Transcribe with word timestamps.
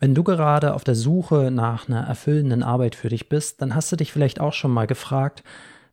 Wenn 0.00 0.14
du 0.14 0.24
gerade 0.24 0.72
auf 0.72 0.82
der 0.82 0.94
Suche 0.94 1.50
nach 1.50 1.86
einer 1.86 2.00
erfüllenden 2.00 2.62
Arbeit 2.62 2.94
für 2.94 3.10
dich 3.10 3.28
bist, 3.28 3.60
dann 3.60 3.74
hast 3.74 3.92
du 3.92 3.96
dich 3.96 4.12
vielleicht 4.12 4.40
auch 4.40 4.54
schon 4.54 4.70
mal 4.70 4.86
gefragt, 4.86 5.44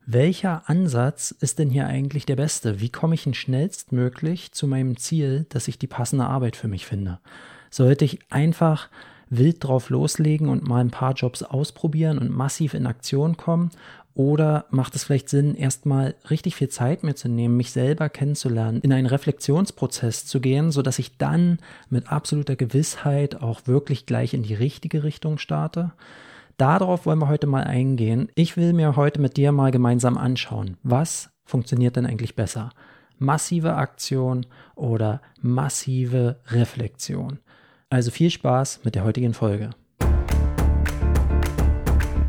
welcher 0.06 0.64
Ansatz 0.70 1.32
ist 1.32 1.60
denn 1.60 1.70
hier 1.70 1.88
eigentlich 1.88 2.26
der 2.26 2.38
beste? 2.38 2.80
Wie 2.80 2.88
komme 2.88 3.16
ich 3.16 3.26
denn 3.26 3.34
schnellstmöglich 3.34 4.54
zu 4.54 4.66
meinem 4.66 4.96
Ziel, 4.96 5.46
dass 5.50 5.68
ich 5.68 5.78
die 5.78 5.88
passende 5.88 6.26
Arbeit 6.26 6.56
für 6.56 6.70
mich 6.70 6.86
finde? 6.86 7.20
Sollte 7.70 8.06
ich 8.06 8.20
einfach 8.30 8.88
wild 9.30 9.62
drauf 9.62 9.90
loslegen 9.90 10.48
und 10.48 10.66
mal 10.66 10.80
ein 10.80 10.92
paar 10.92 11.12
Jobs 11.12 11.44
ausprobieren 11.44 12.18
und 12.18 12.32
massiv 12.32 12.74
in 12.74 12.88
Aktion 12.88 13.36
kommen? 13.36 13.72
Oder 14.18 14.66
macht 14.72 14.96
es 14.96 15.04
vielleicht 15.04 15.30
Sinn, 15.30 15.54
erstmal 15.54 16.16
richtig 16.32 16.56
viel 16.56 16.70
Zeit 16.70 17.04
mir 17.04 17.14
zu 17.14 17.30
nehmen, 17.30 17.56
mich 17.56 17.72
selber 17.72 18.10
kennenzulernen, 18.10 18.82
in 18.82 18.92
einen 18.92 19.06
Reflexionsprozess 19.06 20.26
zu 20.26 20.40
gehen, 20.42 20.72
sodass 20.72 20.98
ich 20.98 21.20
dann 21.20 21.60
mit 21.92 22.12
absoluter 22.12 22.56
Gewissheit 22.56 23.44
auch 23.44 23.68
wirklich 23.68 24.08
gleich 24.08 24.34
in 24.34 24.42
die 24.42 24.56
richtige 24.56 25.04
Richtung 25.04 25.38
starte? 25.38 25.92
Darauf 26.58 27.06
wollen 27.06 27.20
wir 27.20 27.28
heute 27.28 27.46
mal 27.46 27.66
eingehen. 27.66 28.30
Ich 28.34 28.58
will 28.58 28.74
mir 28.74 28.96
heute 28.96 29.22
mit 29.22 29.38
dir 29.38 29.52
mal 29.52 29.70
gemeinsam 29.70 30.18
anschauen, 30.18 30.78
was 30.82 31.30
funktioniert 31.46 31.96
denn 31.96 32.08
eigentlich 32.08 32.36
besser? 32.36 32.72
Massive 33.20 33.76
Aktion 33.76 34.48
oder 34.74 35.22
massive 35.42 36.40
Reflexion? 36.48 37.38
Also 37.92 38.10
viel 38.10 38.32
Spaß 38.32 38.80
mit 38.84 38.96
der 38.96 39.04
heutigen 39.04 39.36
Folge. 39.36 39.70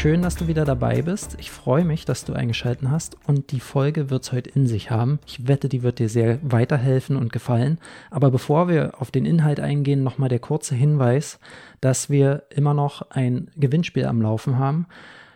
Schön, 0.00 0.22
dass 0.22 0.34
du 0.34 0.46
wieder 0.46 0.64
dabei 0.64 1.02
bist. 1.02 1.36
Ich 1.38 1.50
freue 1.50 1.84
mich, 1.84 2.06
dass 2.06 2.24
du 2.24 2.32
eingeschaltet 2.32 2.88
hast 2.88 3.18
und 3.26 3.52
die 3.52 3.60
Folge 3.60 4.08
wird 4.08 4.22
es 4.22 4.32
heute 4.32 4.48
in 4.48 4.66
sich 4.66 4.90
haben. 4.90 5.18
Ich 5.26 5.46
wette, 5.46 5.68
die 5.68 5.82
wird 5.82 5.98
dir 5.98 6.08
sehr 6.08 6.38
weiterhelfen 6.40 7.16
und 7.16 7.34
gefallen. 7.34 7.78
Aber 8.10 8.30
bevor 8.30 8.66
wir 8.66 8.94
auf 8.98 9.10
den 9.10 9.26
Inhalt 9.26 9.60
eingehen, 9.60 10.02
nochmal 10.02 10.30
der 10.30 10.38
kurze 10.38 10.74
Hinweis, 10.74 11.38
dass 11.82 12.08
wir 12.08 12.44
immer 12.48 12.72
noch 12.72 13.10
ein 13.10 13.50
Gewinnspiel 13.56 14.06
am 14.06 14.22
Laufen 14.22 14.58
haben. 14.58 14.86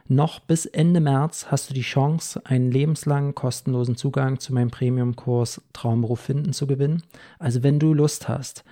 Noch 0.08 0.40
bis 0.40 0.64
Ende 0.64 1.00
März 1.00 1.48
hast 1.50 1.68
du 1.68 1.74
die 1.74 1.82
Chance, 1.82 2.40
einen 2.46 2.72
lebenslangen 2.72 3.34
kostenlosen 3.34 3.96
Zugang 3.96 4.40
zu 4.40 4.54
meinem 4.54 4.70
Premium-Kurs 4.70 5.60
Traumberuf 5.74 6.20
finden 6.20 6.54
zu 6.54 6.66
gewinnen. 6.66 7.02
Also 7.38 7.62
wenn 7.62 7.78
du 7.78 7.92
Lust 7.92 8.30
hast, 8.30 8.64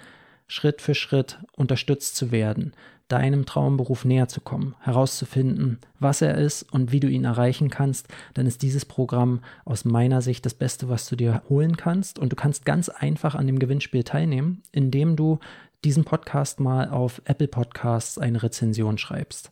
Schritt 0.46 0.80
für 0.80 0.94
Schritt 0.94 1.38
unterstützt 1.54 2.16
zu 2.16 2.32
werden, 2.32 2.72
deinem 3.12 3.44
Traumberuf 3.44 4.06
näher 4.06 4.26
zu 4.26 4.40
kommen, 4.40 4.74
herauszufinden, 4.80 5.78
was 6.00 6.22
er 6.22 6.36
ist 6.36 6.62
und 6.72 6.92
wie 6.92 7.00
du 7.00 7.08
ihn 7.08 7.24
erreichen 7.24 7.68
kannst, 7.68 8.08
dann 8.32 8.46
ist 8.46 8.62
dieses 8.62 8.86
Programm 8.86 9.40
aus 9.66 9.84
meiner 9.84 10.22
Sicht 10.22 10.46
das 10.46 10.54
Beste, 10.54 10.88
was 10.88 11.06
du 11.08 11.14
dir 11.14 11.42
holen 11.50 11.76
kannst. 11.76 12.18
Und 12.18 12.32
du 12.32 12.36
kannst 12.36 12.64
ganz 12.64 12.88
einfach 12.88 13.34
an 13.34 13.46
dem 13.46 13.58
Gewinnspiel 13.58 14.02
teilnehmen, 14.02 14.62
indem 14.72 15.14
du 15.14 15.38
diesen 15.84 16.04
Podcast 16.04 16.58
mal 16.58 16.88
auf 16.88 17.20
Apple 17.26 17.48
Podcasts 17.48 18.16
eine 18.16 18.42
Rezension 18.42 18.96
schreibst. 18.96 19.50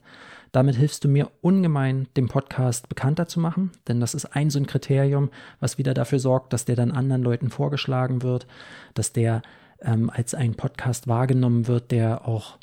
Damit 0.53 0.77
hilfst 0.77 1.05
du 1.05 1.09
mir 1.09 1.31
ungemein, 1.43 2.09
den 2.17 2.29
Podcast 2.29 2.89
bekannter 2.89 3.27
zu 3.27 3.41
machen, 3.41 3.73
denn 3.89 4.01
das 4.01 4.15
ist 4.15 4.25
ein 4.25 4.49
so 4.49 4.59
ein 4.59 4.67
Kriterium, 4.67 5.29
was 5.61 5.77
wieder 5.77 5.93
dafür 5.93 6.19
sorgt, 6.19 6.55
dass 6.55 6.65
der 6.65 6.77
dann 6.77 6.93
anderen 6.93 7.23
Leuten 7.23 7.51
vorgeschlagen 7.51 8.23
wird, 8.23 8.47
dass 8.95 9.13
der 9.13 9.43
ähm, 9.83 10.11
als 10.11 10.35
ein 10.35 10.55
Podcast 10.55 11.09
wahrgenommen 11.09 11.69
wird, 11.69 11.91
der 11.91 12.27
auch 12.27 12.59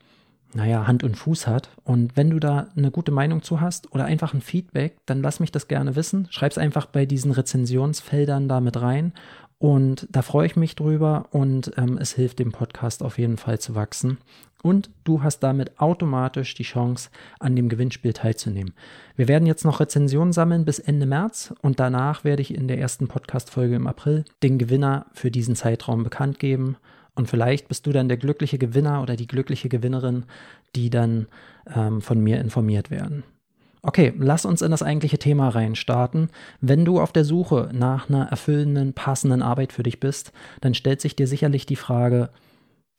naja, 0.53 0.88
Hand 0.88 1.03
und 1.03 1.16
Fuß 1.16 1.47
hat. 1.47 1.69
Und 1.84 2.16
wenn 2.16 2.30
du 2.30 2.40
da 2.40 2.68
eine 2.75 2.91
gute 2.91 3.12
Meinung 3.12 3.44
zu 3.44 3.62
hast 3.62 3.94
oder 3.94 4.06
einfach 4.06 4.34
ein 4.34 4.41
Feedback, 4.41 4.97
dann 5.06 5.22
lass 5.22 5.40
mich 5.40 5.52
das 5.52 5.68
gerne 5.68 5.96
wissen. 5.96 6.28
Schreib 6.30 6.52
es 6.52 6.58
einfach 6.58 6.85
bei 6.85 7.06
diesen 7.06 7.31
Rezensionsfeldern 7.31 8.47
da 8.47 8.62
mit 8.62 8.81
rein. 8.81 9.13
Und 9.59 10.08
da 10.12 10.22
freue 10.22 10.46
ich 10.46 10.56
mich 10.56 10.75
drüber 10.75 11.28
und 11.31 11.72
ähm, 11.78 11.97
es 11.97 12.13
hilft 12.13 12.40
dem 12.40 12.52
Podcast 12.52 13.02
auf 13.02 13.18
jeden 13.18 13.38
Fall 13.38 13.59
zu 13.59 13.74
wachsen. 13.74 14.19
Und 14.62 14.90
du 15.03 15.24
hast 15.24 15.40
damit 15.40 15.80
automatisch 15.80 16.53
die 16.53 16.64
Chance, 16.64 17.09
an 17.40 17.56
dem 17.56 17.69
Gewinnspiel 17.69 18.14
teilzunehmen. 18.14 18.74
Wir 19.16 19.28
werden 19.28 19.46
jetzt 19.46 19.66
noch 19.66 19.79
Rezensionen 19.79 20.34
sammeln 20.34 20.66
bis 20.66 20.79
Ende 20.79 21.06
März 21.06 21.53
und 21.62 21.79
danach 21.79 22.24
werde 22.24 22.41
ich 22.41 22.53
in 22.53 22.68
der 22.68 22.79
ersten 22.79 23.08
Podcast-Folge 23.08 23.75
im 23.75 23.88
April 23.88 24.25
den 24.44 24.58
Gewinner 24.58 25.06
für 25.14 25.31
diesen 25.31 25.56
Zeitraum 25.56 26.03
bekannt 26.03 26.40
geben. 26.40 26.78
Und 27.17 27.28
vielleicht 27.28 27.67
bist 27.67 27.88
du 27.88 27.91
dann 27.91 28.07
der 28.07 28.17
glückliche 28.17 28.59
Gewinner 28.59 29.01
oder 29.01 29.16
die 29.16 29.25
glückliche 29.25 29.69
Gewinnerin, 29.69 30.25
die 30.75 30.91
dann 30.91 31.25
ähm, 31.75 32.00
von 32.00 32.19
mir 32.19 32.39
informiert 32.39 32.91
werden. 32.91 33.23
Okay, 33.81 34.13
lass 34.19 34.45
uns 34.45 34.61
in 34.61 34.69
das 34.69 34.83
eigentliche 34.83 35.17
Thema 35.17 35.50
reinstarten. 35.50 36.29
Wenn 36.61 36.85
du 36.85 37.00
auf 37.00 37.11
der 37.11 37.25
Suche 37.25 37.72
nach 37.73 38.07
einer 38.07 38.28
erfüllenden, 38.28 38.94
passenden 38.94 39.41
Arbeit 39.41 39.73
für 39.73 39.81
dich 39.81 40.00
bist, 40.00 40.31
dann 40.61 40.75
stellt 40.75 41.01
sich 41.01 41.16
dir 41.16 41.25
sicherlich 41.25 41.66
die 41.66 41.75
Frage, 41.75 42.29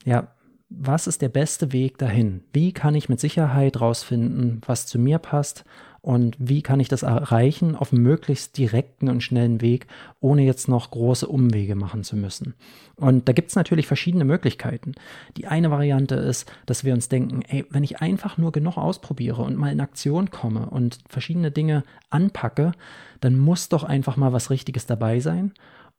ja, 0.05 0.29
was 0.69 1.07
ist 1.07 1.23
der 1.23 1.29
beste 1.29 1.73
Weg 1.73 1.99
dahin? 1.99 2.43
Wie 2.53 2.73
kann 2.73 2.97
ich 2.97 3.09
mit 3.09 3.21
Sicherheit 3.21 3.81
rausfinden, 3.81 4.63
was 4.67 4.87
zu 4.87 4.99
mir 4.99 5.19
passt 5.19 5.65
und 6.01 6.37
wie 6.39 6.63
kann 6.63 6.81
ich 6.81 6.89
das 6.89 7.03
erreichen 7.03 7.75
auf 7.75 7.93
möglichst 7.93 8.57
direkten 8.57 9.09
und 9.09 9.23
schnellen 9.23 9.61
Weg, 9.61 9.87
ohne 10.21 10.43
jetzt 10.43 10.69
noch 10.69 10.91
große 10.91 11.27
Umwege 11.27 11.75
machen 11.75 12.05
zu 12.05 12.17
müssen. 12.17 12.55
Und 12.97 13.29
da 13.29 13.33
gibt 13.33 13.51
es 13.51 13.57
natürlich 13.57 13.87
verschiedene 13.87 14.25
Möglichkeiten. 14.25 14.95
Die 15.37 15.47
eine 15.47 15.71
Variante 15.71 16.15
ist, 16.15 16.51
dass 16.67 16.85
wir 16.85 16.95
uns 16.95 17.09
denken, 17.09 17.43
ey, 17.43 17.65
wenn 17.71 17.85
ich 17.85 18.01
einfach 18.01 18.39
nur 18.39 18.53
genug 18.53 18.77
ausprobiere 18.77 19.43
und 19.43 19.57
mal 19.57 19.73
in 19.73 19.81
Aktion 19.81 20.31
komme 20.31 20.71
und 20.71 20.99
verschiedene 21.09 21.51
Dinge 21.51 21.85
anpacke, 22.11 22.73
dann 23.21 23.39
muss 23.39 23.69
doch 23.69 23.85
einfach 23.85 24.17
mal 24.17 24.33
was 24.33 24.51
Richtiges 24.51 24.87
dabei 24.87 25.21
sein. 25.21 25.53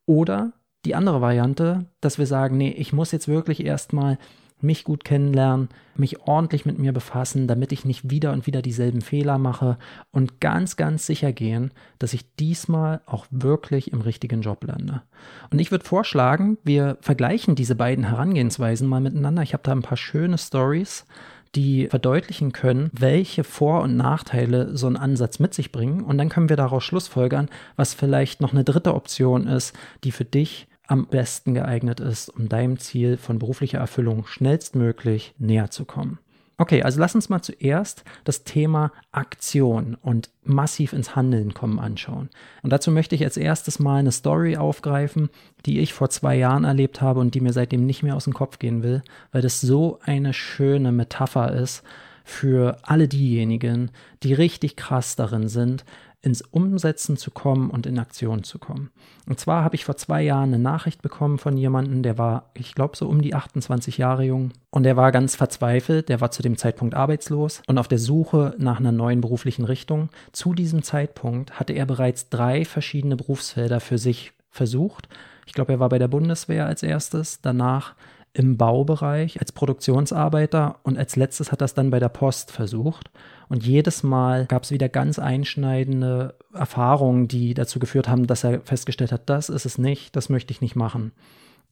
Oder 0.06 0.54
die 0.86 0.96
andere 0.96 1.22
Variante, 1.22 1.86
dass 2.02 2.18
wir 2.18 2.26
sagen, 2.26 2.58
nee, 2.58 2.72
ich 2.72 2.94
muss 2.94 3.12
jetzt 3.12 3.28
wirklich 3.28 3.66
erstmal 3.66 4.18
mich 4.62 4.84
gut 4.84 5.04
kennenlernen, 5.04 5.70
mich 5.96 6.22
ordentlich 6.22 6.66
mit 6.66 6.80
mir 6.80 6.94
befassen, 6.94 7.48
damit 7.48 7.72
ich 7.72 7.86
nicht 7.86 8.10
wieder 8.10 8.32
und 8.32 8.48
wieder 8.48 8.62
dieselben 8.62 9.02
Fehler 9.02 9.38
mache 9.38 9.78
und 10.12 10.40
ganz, 10.40 10.78
ganz 10.78 11.06
sicher 11.06 11.32
gehen, 11.34 11.72
dass 11.98 12.14
ich 12.14 12.36
diesmal 12.36 13.02
auch 13.06 13.26
wirklich 13.32 13.92
im 13.92 14.02
richtigen 14.02 14.42
Job 14.42 14.64
lande. 14.64 15.02
Und 15.52 15.60
ich 15.60 15.72
würde 15.72 15.86
vorschlagen, 15.86 16.58
wir 16.64 16.98
vergleichen 17.02 17.56
diese 17.56 17.76
beiden 17.76 18.06
Herangehensweisen 18.06 18.88
mal 18.88 19.02
miteinander. 19.02 19.42
Ich 19.44 19.54
habe 19.54 19.64
da 19.64 19.72
ein 19.72 19.82
paar 19.82 19.98
schöne 19.98 20.38
Stories 20.38 21.06
die 21.56 21.88
verdeutlichen 21.88 22.52
können, 22.52 22.92
welche 22.94 23.44
Vor- 23.44 23.82
und 23.82 23.98
Nachteile 23.98 24.78
so 24.78 24.88
ein 24.88 24.98
Ansatz 24.98 25.40
mit 25.40 25.54
sich 25.54 25.72
bringen. 25.72 26.04
Und 26.04 26.18
dann 26.18 26.30
können 26.30 26.50
wir 26.50 26.58
daraus 26.58 26.84
schlussfolgern, 26.84 27.50
was 27.76 27.94
vielleicht 27.94 28.42
noch 28.42 28.54
eine 28.54 28.64
dritte 28.64 28.94
Option 28.94 29.48
ist, 29.48 29.76
die 30.04 30.12
für 30.12 30.26
dich 30.26 30.68
am 30.90 31.06
besten 31.06 31.54
geeignet 31.54 32.00
ist, 32.00 32.30
um 32.30 32.50
deinem 32.50 32.80
Ziel 32.80 33.18
von 33.18 33.40
beruflicher 33.40 33.78
Erfüllung 33.78 34.26
schnellstmöglich 34.26 35.36
näher 35.38 35.70
zu 35.70 35.86
kommen. 35.86 36.20
Okay, 36.58 36.84
also 36.84 37.00
lass 37.00 37.16
uns 37.16 37.30
mal 37.30 37.42
zuerst 37.42 38.04
das 38.26 38.44
Thema 38.44 38.92
Aktion 39.14 39.96
und 40.02 40.30
massiv 40.44 40.92
ins 40.92 41.16
Handeln 41.16 41.54
kommen 41.54 41.80
anschauen. 41.80 42.30
Und 42.64 42.74
dazu 42.74 42.92
möchte 42.92 43.16
ich 43.16 43.24
als 43.24 43.38
erstes 43.38 43.80
mal 43.80 44.00
eine 44.00 44.12
Story 44.12 44.58
aufgreifen, 44.58 45.30
die 45.66 45.80
ich 45.80 45.94
vor 45.94 46.10
zwei 46.10 46.36
Jahren 46.36 46.66
erlebt 46.66 47.00
habe 47.00 47.22
und 47.22 47.34
die 47.34 47.40
mir 47.40 47.54
seitdem 47.54 47.86
nicht 47.86 48.04
mehr 48.04 48.16
aus 48.16 48.26
dem 48.26 48.34
Kopf 48.34 48.60
gehen 48.60 48.84
will, 48.84 49.04
weil 49.32 49.42
das 49.42 49.62
so 49.62 50.00
eine 50.04 50.34
schöne 50.34 50.92
Metapher 50.92 51.54
ist 51.54 51.84
für 52.26 52.78
alle 52.84 53.08
diejenigen, 53.08 53.92
die 54.24 54.34
richtig 54.34 54.76
krass 54.76 55.16
darin 55.16 55.48
sind, 55.48 55.86
ins 56.22 56.42
Umsetzen 56.42 57.16
zu 57.16 57.32
kommen 57.32 57.70
und 57.70 57.86
in 57.86 57.98
Aktion 57.98 58.44
zu 58.44 58.60
kommen. 58.60 58.92
Und 59.28 59.40
zwar 59.40 59.64
habe 59.64 59.76
ich 59.76 59.86
vor 59.86 59.96
zwei 59.96 60.22
Jahren 60.22 60.54
eine 60.54 60.60
Nachricht 60.60 61.02
bekommen 61.02 61.38
von 61.38 61.56
jemandem, 61.58 62.04
der 62.04 62.18
war, 62.18 62.50
ich 62.54 62.76
glaube, 62.76 62.98
so 62.98 63.08
um 63.08 63.22
die 63.22 63.36
28 63.36 63.98
Jahre 63.98 64.24
jung 64.24 64.52
und 64.70 64.84
der 64.84 64.98
war 64.98 65.14
ganz 65.14 65.36
verzweifelt, 65.36 66.10
der 66.10 66.20
war 66.20 66.32
zu 66.32 66.42
dem 66.42 66.58
Zeitpunkt 66.58 66.94
arbeitslos 66.94 67.62
und 67.68 67.78
auf 67.78 67.88
der 67.88 68.00
Suche 68.00 68.54
nach 68.58 68.80
einer 68.80 68.92
neuen 68.92 69.22
beruflichen 69.22 69.64
Richtung. 69.64 70.10
Zu 70.34 70.54
diesem 70.54 70.84
Zeitpunkt 70.84 71.58
hatte 71.58 71.74
er 71.74 71.86
bereits 71.86 72.30
drei 72.30 72.66
verschiedene 72.66 73.16
Berufsfelder 73.16 73.80
für 73.80 73.98
sich 73.98 74.34
versucht. 74.50 75.08
Ich 75.46 75.54
glaube, 75.54 75.72
er 75.72 75.80
war 75.80 75.90
bei 75.90 76.00
der 76.00 76.10
Bundeswehr 76.10 76.66
als 76.66 76.84
erstes, 76.84 77.40
danach 77.42 77.96
im 78.40 78.56
Baubereich 78.56 79.40
als 79.42 79.52
Produktionsarbeiter 79.52 80.80
und 80.84 80.98
als 80.98 81.18
letztes 81.18 81.52
hat 81.52 81.62
es 81.62 81.74
dann 81.74 81.90
bei 81.90 82.00
der 82.00 82.08
Post 82.08 82.52
versucht. 82.52 83.12
Und 83.50 83.66
jedes 83.66 84.02
Mal 84.02 84.46
gab 84.46 84.64
es 84.64 84.72
wieder 84.72 84.88
ganz 84.88 85.20
einschneidende 85.20 86.36
Erfahrungen, 86.54 87.28
die 87.28 87.54
dazu 87.54 87.80
geführt 87.80 88.08
haben, 88.08 88.28
dass 88.28 88.46
er 88.46 88.62
festgestellt 88.62 89.12
hat, 89.12 89.30
das 89.30 89.50
ist 89.50 89.66
es 89.66 89.78
nicht, 89.78 90.16
das 90.16 90.30
möchte 90.30 90.52
ich 90.54 90.62
nicht 90.62 90.78
machen. 90.78 91.12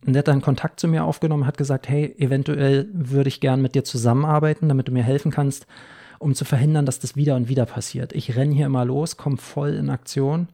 Und 0.05 0.13
er 0.13 0.19
hat 0.19 0.27
dann 0.27 0.41
Kontakt 0.41 0.81
zu 0.81 0.89
mir 0.89 1.05
aufgenommen, 1.05 1.47
hat 1.47 1.57
gesagt, 1.57 1.87
hey, 1.87 2.13
eventuell 2.17 2.89
würde 2.91 3.29
ich 3.29 3.39
gern 3.39 3.61
mit 3.61 3.73
dir 3.73 3.85
zusammenarbeiten, 3.85 4.67
damit 4.67 4.89
du 4.89 4.91
mir 4.91 5.03
helfen 5.03 5.31
kannst 5.31 5.67
um 6.19 6.33
zu 6.33 6.45
verhindern, 6.45 6.85
dass 6.85 6.99
das 6.99 7.15
wieder 7.15 7.35
und 7.35 7.47
wieder 7.47 7.65
passiert. 7.65 8.13
Ich 8.13 8.35
renne 8.35 8.55
hier 8.55 8.65
immer 8.65 8.85
los, 8.85 9.17
komme 9.17 9.37
voll 9.37 9.73
in 9.73 9.89
Aktion 9.89 10.47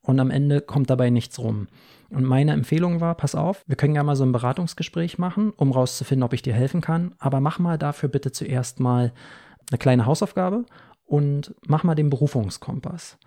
und 0.00 0.20
am 0.20 0.30
Ende 0.30 0.60
kommt 0.60 0.90
dabei 0.90 1.10
nichts 1.10 1.38
rum. 1.38 1.68
Und 2.12 2.24
meine 2.24 2.52
Empfehlung 2.52 3.00
war, 3.00 3.14
pass 3.14 3.34
auf, 3.34 3.64
wir 3.66 3.76
können 3.76 3.94
ja 3.94 4.02
mal 4.02 4.16
so 4.16 4.24
ein 4.24 4.32
Beratungsgespräch 4.32 5.18
machen, 5.18 5.52
um 5.56 5.72
rauszufinden, 5.72 6.22
ob 6.22 6.34
ich 6.34 6.42
dir 6.42 6.52
helfen 6.52 6.82
kann, 6.82 7.14
aber 7.18 7.40
mach 7.40 7.58
mal 7.58 7.78
dafür 7.78 8.08
bitte 8.10 8.32
zuerst 8.32 8.80
mal 8.80 9.12
eine 9.70 9.78
kleine 9.78 10.04
Hausaufgabe 10.04 10.66
und 11.06 11.54
mach 11.66 11.84
mal 11.84 11.94
den 11.94 12.10
Berufungskompass. 12.10 13.18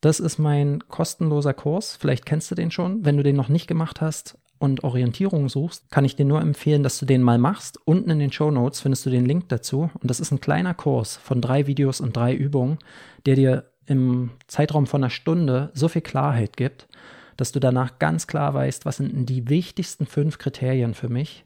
Das 0.00 0.20
ist 0.20 0.38
mein 0.38 0.80
kostenloser 0.88 1.54
Kurs. 1.54 1.96
Vielleicht 1.96 2.26
kennst 2.26 2.50
du 2.50 2.54
den 2.54 2.70
schon. 2.70 3.04
Wenn 3.04 3.16
du 3.16 3.22
den 3.22 3.36
noch 3.36 3.48
nicht 3.48 3.66
gemacht 3.66 4.00
hast 4.00 4.36
und 4.58 4.84
Orientierung 4.84 5.48
suchst, 5.48 5.90
kann 5.90 6.04
ich 6.04 6.16
dir 6.16 6.24
nur 6.24 6.40
empfehlen, 6.40 6.82
dass 6.82 6.98
du 6.98 7.06
den 7.06 7.22
mal 7.22 7.38
machst. 7.38 7.78
Unten 7.84 8.10
in 8.10 8.18
den 8.18 8.32
Show 8.32 8.50
Notes 8.50 8.80
findest 8.80 9.06
du 9.06 9.10
den 9.10 9.24
Link 9.24 9.48
dazu. 9.48 9.90
Und 10.00 10.10
das 10.10 10.20
ist 10.20 10.32
ein 10.32 10.40
kleiner 10.40 10.74
Kurs 10.74 11.16
von 11.16 11.40
drei 11.40 11.66
Videos 11.66 12.00
und 12.00 12.16
drei 12.16 12.34
Übungen, 12.34 12.78
der 13.24 13.36
dir 13.36 13.70
im 13.86 14.30
Zeitraum 14.48 14.86
von 14.86 15.02
einer 15.02 15.10
Stunde 15.10 15.70
so 15.74 15.88
viel 15.88 16.02
Klarheit 16.02 16.56
gibt, 16.56 16.88
dass 17.36 17.52
du 17.52 17.60
danach 17.60 17.98
ganz 17.98 18.26
klar 18.26 18.54
weißt, 18.54 18.86
was 18.86 18.98
sind 18.98 19.28
die 19.28 19.48
wichtigsten 19.48 20.06
fünf 20.06 20.38
Kriterien 20.38 20.94
für 20.94 21.08
mich, 21.08 21.44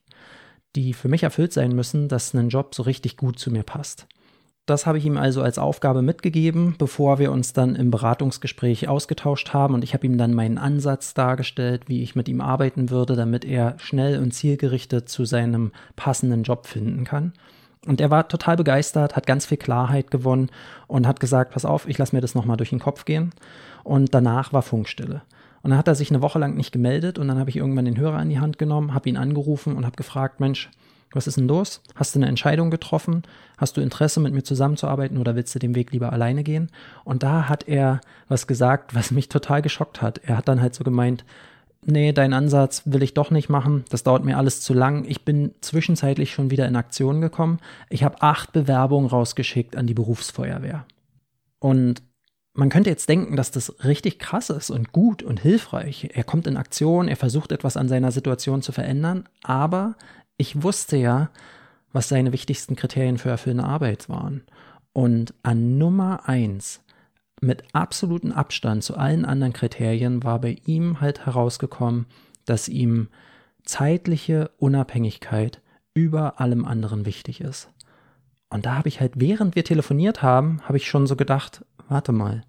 die 0.76 0.92
für 0.94 1.08
mich 1.08 1.22
erfüllt 1.22 1.52
sein 1.52 1.74
müssen, 1.74 2.08
dass 2.08 2.34
ein 2.34 2.48
Job 2.48 2.74
so 2.74 2.82
richtig 2.82 3.16
gut 3.16 3.38
zu 3.38 3.50
mir 3.50 3.62
passt. 3.62 4.06
Das 4.66 4.86
habe 4.86 4.98
ich 4.98 5.04
ihm 5.04 5.16
also 5.16 5.42
als 5.42 5.58
Aufgabe 5.58 6.00
mitgegeben, 6.00 6.76
bevor 6.78 7.18
wir 7.18 7.32
uns 7.32 7.52
dann 7.52 7.74
im 7.74 7.90
Beratungsgespräch 7.90 8.88
ausgetauscht 8.88 9.52
haben 9.52 9.74
und 9.74 9.82
ich 9.82 9.94
habe 9.94 10.06
ihm 10.06 10.16
dann 10.16 10.32
meinen 10.32 10.58
Ansatz 10.58 11.12
dargestellt, 11.12 11.88
wie 11.88 12.04
ich 12.04 12.14
mit 12.14 12.28
ihm 12.28 12.40
arbeiten 12.40 12.88
würde, 12.88 13.16
damit 13.16 13.44
er 13.44 13.74
schnell 13.78 14.20
und 14.22 14.32
zielgerichtet 14.32 15.08
zu 15.08 15.24
seinem 15.24 15.72
passenden 15.96 16.44
Job 16.44 16.68
finden 16.68 17.04
kann. 17.04 17.32
Und 17.86 18.00
er 18.00 18.10
war 18.10 18.28
total 18.28 18.56
begeistert, 18.56 19.16
hat 19.16 19.26
ganz 19.26 19.46
viel 19.46 19.56
Klarheit 19.56 20.10
gewonnen 20.10 20.50
und 20.86 21.06
hat 21.06 21.18
gesagt, 21.18 21.52
pass 21.52 21.64
auf, 21.64 21.88
ich 21.88 21.98
lasse 21.98 22.14
mir 22.14 22.20
das 22.20 22.34
nochmal 22.34 22.58
durch 22.58 22.70
den 22.70 22.78
Kopf 22.78 23.04
gehen. 23.06 23.32
Und 23.82 24.14
danach 24.14 24.52
war 24.52 24.62
Funkstille. 24.62 25.22
Und 25.62 25.70
dann 25.70 25.78
hat 25.78 25.88
er 25.88 25.94
sich 25.94 26.10
eine 26.10 26.22
Woche 26.22 26.38
lang 26.38 26.56
nicht 26.56 26.72
gemeldet 26.72 27.18
und 27.18 27.28
dann 27.28 27.38
habe 27.38 27.50
ich 27.50 27.56
irgendwann 27.56 27.84
den 27.84 27.98
Hörer 27.98 28.20
in 28.22 28.30
die 28.30 28.40
Hand 28.40 28.58
genommen, 28.58 28.94
habe 28.94 29.08
ihn 29.08 29.16
angerufen 29.16 29.76
und 29.76 29.84
habe 29.84 29.96
gefragt, 29.96 30.40
Mensch, 30.40 30.70
was 31.12 31.26
ist 31.26 31.36
denn 31.36 31.48
los? 31.48 31.82
Hast 31.94 32.14
du 32.14 32.20
eine 32.20 32.28
Entscheidung 32.28 32.70
getroffen? 32.70 33.22
Hast 33.58 33.76
du 33.76 33.80
Interesse, 33.80 34.20
mit 34.20 34.32
mir 34.32 34.44
zusammenzuarbeiten 34.44 35.18
oder 35.18 35.34
willst 35.34 35.54
du 35.54 35.58
den 35.58 35.74
Weg 35.74 35.90
lieber 35.90 36.12
alleine 36.12 36.44
gehen? 36.44 36.70
Und 37.04 37.22
da 37.22 37.48
hat 37.48 37.66
er 37.68 38.00
was 38.28 38.46
gesagt, 38.46 38.94
was 38.94 39.10
mich 39.10 39.28
total 39.28 39.60
geschockt 39.60 40.02
hat. 40.02 40.18
Er 40.18 40.36
hat 40.36 40.48
dann 40.48 40.60
halt 40.60 40.74
so 40.74 40.84
gemeint, 40.84 41.24
nee, 41.84 42.12
deinen 42.12 42.32
Ansatz 42.32 42.82
will 42.84 43.02
ich 43.02 43.14
doch 43.14 43.30
nicht 43.30 43.48
machen, 43.48 43.84
das 43.90 44.02
dauert 44.02 44.24
mir 44.24 44.38
alles 44.38 44.60
zu 44.60 44.72
lang. 44.72 45.04
Ich 45.04 45.24
bin 45.24 45.52
zwischenzeitlich 45.60 46.32
schon 46.32 46.50
wieder 46.50 46.68
in 46.68 46.76
Aktion 46.76 47.20
gekommen. 47.20 47.58
Ich 47.88 48.04
habe 48.04 48.22
acht 48.22 48.52
Bewerbungen 48.52 49.08
rausgeschickt 49.08 49.76
an 49.76 49.86
die 49.86 49.94
Berufsfeuerwehr. 49.94 50.86
Und 51.58 52.02
man 52.54 52.68
könnte 52.68 52.90
jetzt 52.90 53.08
denken, 53.08 53.36
dass 53.36 53.50
das 53.50 53.84
richtig 53.84 54.18
krass 54.18 54.50
ist 54.50 54.70
und 54.70 54.92
gut 54.92 55.22
und 55.22 55.40
hilfreich. 55.40 56.10
Er 56.14 56.24
kommt 56.24 56.46
in 56.46 56.56
Aktion, 56.56 57.08
er 57.08 57.16
versucht 57.16 57.52
etwas 57.52 57.76
an 57.76 57.88
seiner 57.88 58.10
Situation 58.10 58.60
zu 58.62 58.72
verändern, 58.72 59.28
aber 59.42 59.94
ich 60.36 60.62
wusste 60.62 60.96
ja, 60.96 61.30
was 61.92 62.08
seine 62.08 62.32
wichtigsten 62.32 62.76
Kriterien 62.76 63.18
für 63.18 63.30
erfüllende 63.30 63.64
Arbeit 63.64 64.08
waren. 64.08 64.42
Und 64.92 65.34
an 65.42 65.78
Nummer 65.78 66.28
eins 66.28 66.82
mit 67.40 67.62
absolutem 67.72 68.32
Abstand 68.32 68.84
zu 68.84 68.96
allen 68.96 69.24
anderen 69.24 69.52
Kriterien 69.52 70.22
war 70.24 70.40
bei 70.40 70.58
ihm 70.66 71.00
halt 71.00 71.26
herausgekommen, 71.26 72.06
dass 72.44 72.68
ihm 72.68 73.08
zeitliche 73.64 74.50
Unabhängigkeit 74.58 75.60
über 75.94 76.40
allem 76.40 76.64
anderen 76.64 77.06
wichtig 77.06 77.40
ist. 77.40 77.70
Und 78.48 78.66
da 78.66 78.76
habe 78.76 78.88
ich 78.88 79.00
halt, 79.00 79.12
während 79.16 79.54
wir 79.54 79.64
telefoniert 79.64 80.22
haben, 80.22 80.60
habe 80.64 80.76
ich 80.76 80.88
schon 80.88 81.06
so 81.06 81.16
gedacht, 81.16 81.64
warte 81.90 82.12
mal, 82.12 82.44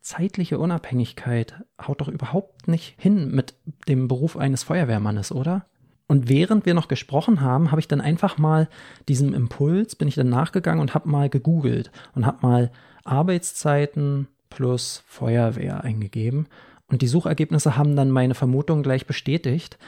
zeitliche 0.00 0.58
Unabhängigkeit 0.58 1.54
haut 1.80 2.00
doch 2.00 2.08
überhaupt 2.08 2.68
nicht 2.68 2.94
hin 2.98 3.30
mit 3.30 3.54
dem 3.88 4.08
Beruf 4.08 4.36
eines 4.36 4.62
Feuerwehrmannes, 4.62 5.32
oder? 5.32 5.66
Und 6.06 6.28
während 6.28 6.66
wir 6.66 6.74
noch 6.74 6.88
gesprochen 6.88 7.40
haben, 7.40 7.72
habe 7.72 7.80
ich 7.80 7.88
dann 7.88 8.00
einfach 8.00 8.38
mal 8.38 8.68
diesem 9.08 9.34
Impuls, 9.34 9.96
bin 9.96 10.06
ich 10.06 10.14
dann 10.14 10.28
nachgegangen 10.28 10.80
und 10.80 10.94
habe 10.94 11.08
mal 11.08 11.28
gegoogelt 11.28 11.90
und 12.14 12.26
habe 12.26 12.38
mal 12.42 12.70
Arbeitszeiten 13.04 14.28
plus 14.48 15.02
Feuerwehr 15.06 15.82
eingegeben. 15.82 16.46
Und 16.88 17.02
die 17.02 17.08
Suchergebnisse 17.08 17.76
haben 17.76 17.96
dann 17.96 18.10
meine 18.10 18.34
Vermutung 18.34 18.84
gleich 18.84 19.06
bestätigt. 19.06 19.78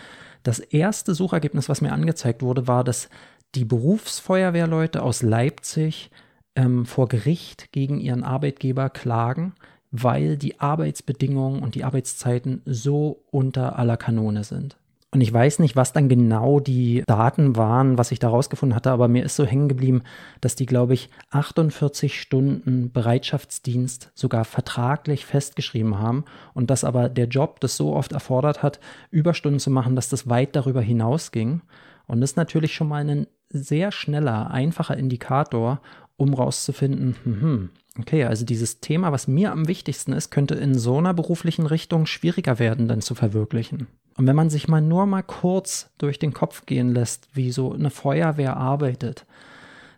Das 0.42 0.58
erste 0.58 1.14
Suchergebnis, 1.14 1.68
was 1.68 1.80
mir 1.80 1.92
angezeigt 1.92 2.42
wurde, 2.42 2.66
war, 2.66 2.82
dass 2.82 3.08
die 3.54 3.64
Berufsfeuerwehrleute 3.64 5.02
aus 5.02 5.22
Leipzig 5.22 6.10
ähm, 6.58 6.84
vor 6.84 7.08
Gericht 7.08 7.70
gegen 7.72 8.00
ihren 8.00 8.24
Arbeitgeber 8.24 8.90
klagen, 8.90 9.54
weil 9.92 10.36
die 10.36 10.60
Arbeitsbedingungen 10.60 11.62
und 11.62 11.76
die 11.76 11.84
Arbeitszeiten 11.84 12.62
so 12.66 13.22
unter 13.30 13.78
aller 13.78 13.96
Kanone 13.96 14.44
sind. 14.44 14.76
Und 15.10 15.22
ich 15.22 15.32
weiß 15.32 15.60
nicht, 15.60 15.74
was 15.74 15.94
dann 15.94 16.10
genau 16.10 16.60
die 16.60 17.02
Daten 17.06 17.56
waren, 17.56 17.96
was 17.96 18.12
ich 18.12 18.18
da 18.18 18.28
rausgefunden 18.28 18.76
hatte, 18.76 18.90
aber 18.90 19.08
mir 19.08 19.24
ist 19.24 19.36
so 19.36 19.46
hängen 19.46 19.68
geblieben, 19.68 20.02
dass 20.42 20.54
die, 20.54 20.66
glaube 20.66 20.92
ich, 20.92 21.08
48 21.30 22.20
Stunden 22.20 22.92
Bereitschaftsdienst 22.92 24.10
sogar 24.14 24.44
vertraglich 24.44 25.24
festgeschrieben 25.24 25.98
haben 25.98 26.24
und 26.52 26.68
dass 26.68 26.84
aber 26.84 27.08
der 27.08 27.28
Job 27.28 27.60
das 27.60 27.76
so 27.76 27.94
oft 27.94 28.12
erfordert 28.12 28.62
hat, 28.62 28.80
Überstunden 29.10 29.60
zu 29.60 29.70
machen, 29.70 29.96
dass 29.96 30.10
das 30.10 30.28
weit 30.28 30.54
darüber 30.54 30.82
hinausging. 30.82 31.62
Und 32.06 32.20
das 32.20 32.32
ist 32.32 32.36
natürlich 32.36 32.74
schon 32.74 32.88
mal 32.88 33.08
ein 33.08 33.26
sehr 33.48 33.92
schneller, 33.92 34.50
einfacher 34.50 34.98
Indikator, 34.98 35.80
um 36.18 36.34
rauszufinden, 36.34 37.16
hm, 37.24 37.70
okay, 37.98 38.24
also 38.24 38.44
dieses 38.44 38.80
Thema, 38.80 39.12
was 39.12 39.28
mir 39.28 39.52
am 39.52 39.68
wichtigsten 39.68 40.12
ist, 40.12 40.30
könnte 40.30 40.56
in 40.56 40.76
so 40.76 40.98
einer 40.98 41.14
beruflichen 41.14 41.64
Richtung 41.64 42.04
schwieriger 42.06 42.58
werden, 42.58 42.88
dann 42.88 43.00
zu 43.00 43.14
verwirklichen. 43.14 43.86
Und 44.16 44.26
wenn 44.26 44.36
man 44.36 44.50
sich 44.50 44.66
mal 44.66 44.82
nur 44.82 45.06
mal 45.06 45.22
kurz 45.22 45.90
durch 45.96 46.18
den 46.18 46.34
Kopf 46.34 46.66
gehen 46.66 46.92
lässt, 46.92 47.28
wie 47.34 47.52
so 47.52 47.72
eine 47.72 47.90
Feuerwehr 47.90 48.56
arbeitet, 48.56 49.26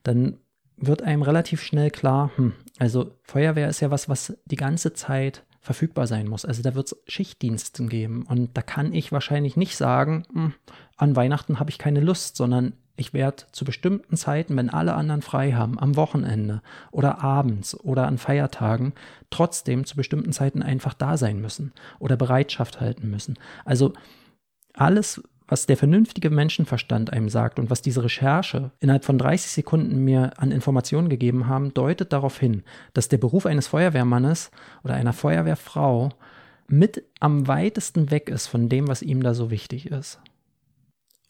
dann 0.02 0.36
wird 0.76 1.02
einem 1.02 1.22
relativ 1.22 1.62
schnell 1.62 1.90
klar, 1.90 2.30
hm, 2.36 2.52
also 2.78 3.12
Feuerwehr 3.22 3.68
ist 3.68 3.80
ja 3.80 3.90
was, 3.90 4.08
was 4.08 4.36
die 4.44 4.56
ganze 4.56 4.92
Zeit 4.92 5.42
verfügbar 5.62 6.06
sein 6.06 6.28
muss. 6.28 6.44
Also 6.44 6.62
da 6.62 6.74
wird 6.74 6.92
es 6.92 6.96
Schichtdiensten 7.06 7.88
geben. 7.88 8.24
Und 8.28 8.56
da 8.56 8.62
kann 8.62 8.92
ich 8.92 9.12
wahrscheinlich 9.12 9.56
nicht 9.56 9.76
sagen, 9.76 10.24
hm, 10.32 10.52
an 10.96 11.16
Weihnachten 11.16 11.60
habe 11.60 11.70
ich 11.70 11.78
keine 11.78 12.00
Lust, 12.00 12.36
sondern 12.36 12.74
ich 13.00 13.14
werde 13.14 13.44
zu 13.50 13.64
bestimmten 13.64 14.16
Zeiten, 14.16 14.56
wenn 14.56 14.68
alle 14.68 14.94
anderen 14.94 15.22
frei 15.22 15.52
haben, 15.52 15.78
am 15.78 15.96
Wochenende 15.96 16.60
oder 16.92 17.24
abends 17.24 17.78
oder 17.80 18.06
an 18.06 18.18
Feiertagen, 18.18 18.92
trotzdem 19.30 19.86
zu 19.86 19.96
bestimmten 19.96 20.32
Zeiten 20.32 20.62
einfach 20.62 20.92
da 20.92 21.16
sein 21.16 21.40
müssen 21.40 21.72
oder 21.98 22.16
Bereitschaft 22.16 22.80
halten 22.80 23.10
müssen. 23.10 23.38
Also 23.64 23.94
alles, 24.74 25.22
was 25.48 25.64
der 25.64 25.78
vernünftige 25.78 26.28
Menschenverstand 26.28 27.10
einem 27.12 27.30
sagt 27.30 27.58
und 27.58 27.70
was 27.70 27.80
diese 27.80 28.04
Recherche 28.04 28.70
innerhalb 28.80 29.06
von 29.06 29.16
30 29.16 29.50
Sekunden 29.50 30.04
mir 30.04 30.38
an 30.38 30.52
Informationen 30.52 31.08
gegeben 31.08 31.48
haben, 31.48 31.72
deutet 31.72 32.12
darauf 32.12 32.38
hin, 32.38 32.62
dass 32.92 33.08
der 33.08 33.18
Beruf 33.18 33.46
eines 33.46 33.66
Feuerwehrmannes 33.66 34.50
oder 34.84 34.94
einer 34.94 35.14
Feuerwehrfrau 35.14 36.10
mit 36.68 37.02
am 37.18 37.48
weitesten 37.48 38.10
weg 38.10 38.28
ist 38.28 38.46
von 38.46 38.68
dem, 38.68 38.88
was 38.88 39.02
ihm 39.02 39.22
da 39.22 39.32
so 39.32 39.50
wichtig 39.50 39.90
ist. 39.90 40.20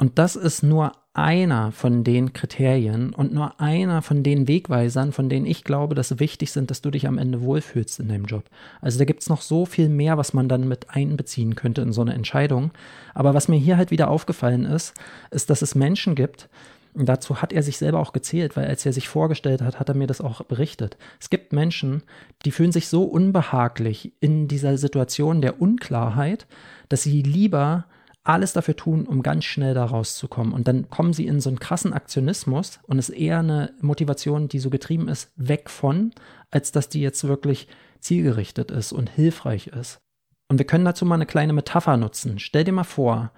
Und 0.00 0.18
das 0.18 0.34
ist 0.34 0.62
nur 0.62 0.92
einer 1.12 1.72
von 1.72 2.04
den 2.04 2.32
Kriterien 2.32 3.12
und 3.12 3.34
nur 3.34 3.60
einer 3.60 4.00
von 4.00 4.22
den 4.22 4.48
Wegweisern, 4.48 5.12
von 5.12 5.28
denen 5.28 5.44
ich 5.44 5.62
glaube, 5.62 5.94
dass 5.94 6.08
sie 6.08 6.20
wichtig 6.20 6.52
sind, 6.52 6.70
dass 6.70 6.80
du 6.80 6.90
dich 6.90 7.06
am 7.06 7.18
Ende 7.18 7.42
wohlfühlst 7.42 8.00
in 8.00 8.08
deinem 8.08 8.24
Job. 8.24 8.44
Also 8.80 8.98
da 8.98 9.04
gibt 9.04 9.20
es 9.20 9.28
noch 9.28 9.42
so 9.42 9.66
viel 9.66 9.90
mehr, 9.90 10.16
was 10.16 10.32
man 10.32 10.48
dann 10.48 10.66
mit 10.66 10.88
einbeziehen 10.88 11.54
könnte 11.54 11.82
in 11.82 11.92
so 11.92 12.00
eine 12.00 12.14
Entscheidung. 12.14 12.70
Aber 13.12 13.34
was 13.34 13.48
mir 13.48 13.58
hier 13.58 13.76
halt 13.76 13.90
wieder 13.90 14.08
aufgefallen 14.08 14.64
ist, 14.64 14.94
ist, 15.30 15.50
dass 15.50 15.60
es 15.60 15.74
Menschen 15.74 16.14
gibt, 16.14 16.48
und 16.94 17.06
dazu 17.06 17.42
hat 17.42 17.52
er 17.52 17.62
sich 17.62 17.76
selber 17.76 18.00
auch 18.00 18.12
gezählt, 18.12 18.56
weil 18.56 18.66
als 18.66 18.84
er 18.86 18.94
sich 18.94 19.06
vorgestellt 19.06 19.60
hat, 19.60 19.78
hat 19.78 19.90
er 19.90 19.94
mir 19.94 20.06
das 20.06 20.22
auch 20.22 20.42
berichtet. 20.42 20.96
Es 21.20 21.28
gibt 21.28 21.52
Menschen, 21.52 22.02
die 22.46 22.50
fühlen 22.50 22.72
sich 22.72 22.88
so 22.88 23.04
unbehaglich 23.04 24.14
in 24.20 24.48
dieser 24.48 24.76
Situation 24.76 25.42
der 25.42 25.60
Unklarheit, 25.60 26.46
dass 26.88 27.02
sie 27.02 27.22
lieber 27.22 27.84
alles 28.22 28.52
dafür 28.52 28.76
tun, 28.76 29.06
um 29.06 29.22
ganz 29.22 29.44
schnell 29.44 29.74
da 29.74 29.84
rauszukommen. 29.84 30.52
Und 30.52 30.68
dann 30.68 30.90
kommen 30.90 31.12
sie 31.12 31.26
in 31.26 31.40
so 31.40 31.48
einen 31.48 31.58
krassen 31.58 31.92
Aktionismus 31.92 32.80
und 32.86 32.98
es 32.98 33.08
ist 33.08 33.16
eher 33.16 33.38
eine 33.38 33.72
Motivation, 33.80 34.48
die 34.48 34.58
so 34.58 34.70
getrieben 34.70 35.08
ist, 35.08 35.32
weg 35.36 35.70
von, 35.70 36.12
als 36.50 36.72
dass 36.72 36.88
die 36.88 37.00
jetzt 37.00 37.24
wirklich 37.24 37.66
zielgerichtet 38.00 38.70
ist 38.70 38.92
und 38.92 39.08
hilfreich 39.08 39.68
ist. 39.68 40.00
Und 40.48 40.58
wir 40.58 40.66
können 40.66 40.84
dazu 40.84 41.06
mal 41.06 41.14
eine 41.14 41.26
kleine 41.26 41.52
Metapher 41.52 41.96
nutzen. 41.96 42.38
Stell 42.38 42.64
dir 42.64 42.72
mal 42.72 42.84
vor, 42.84 43.32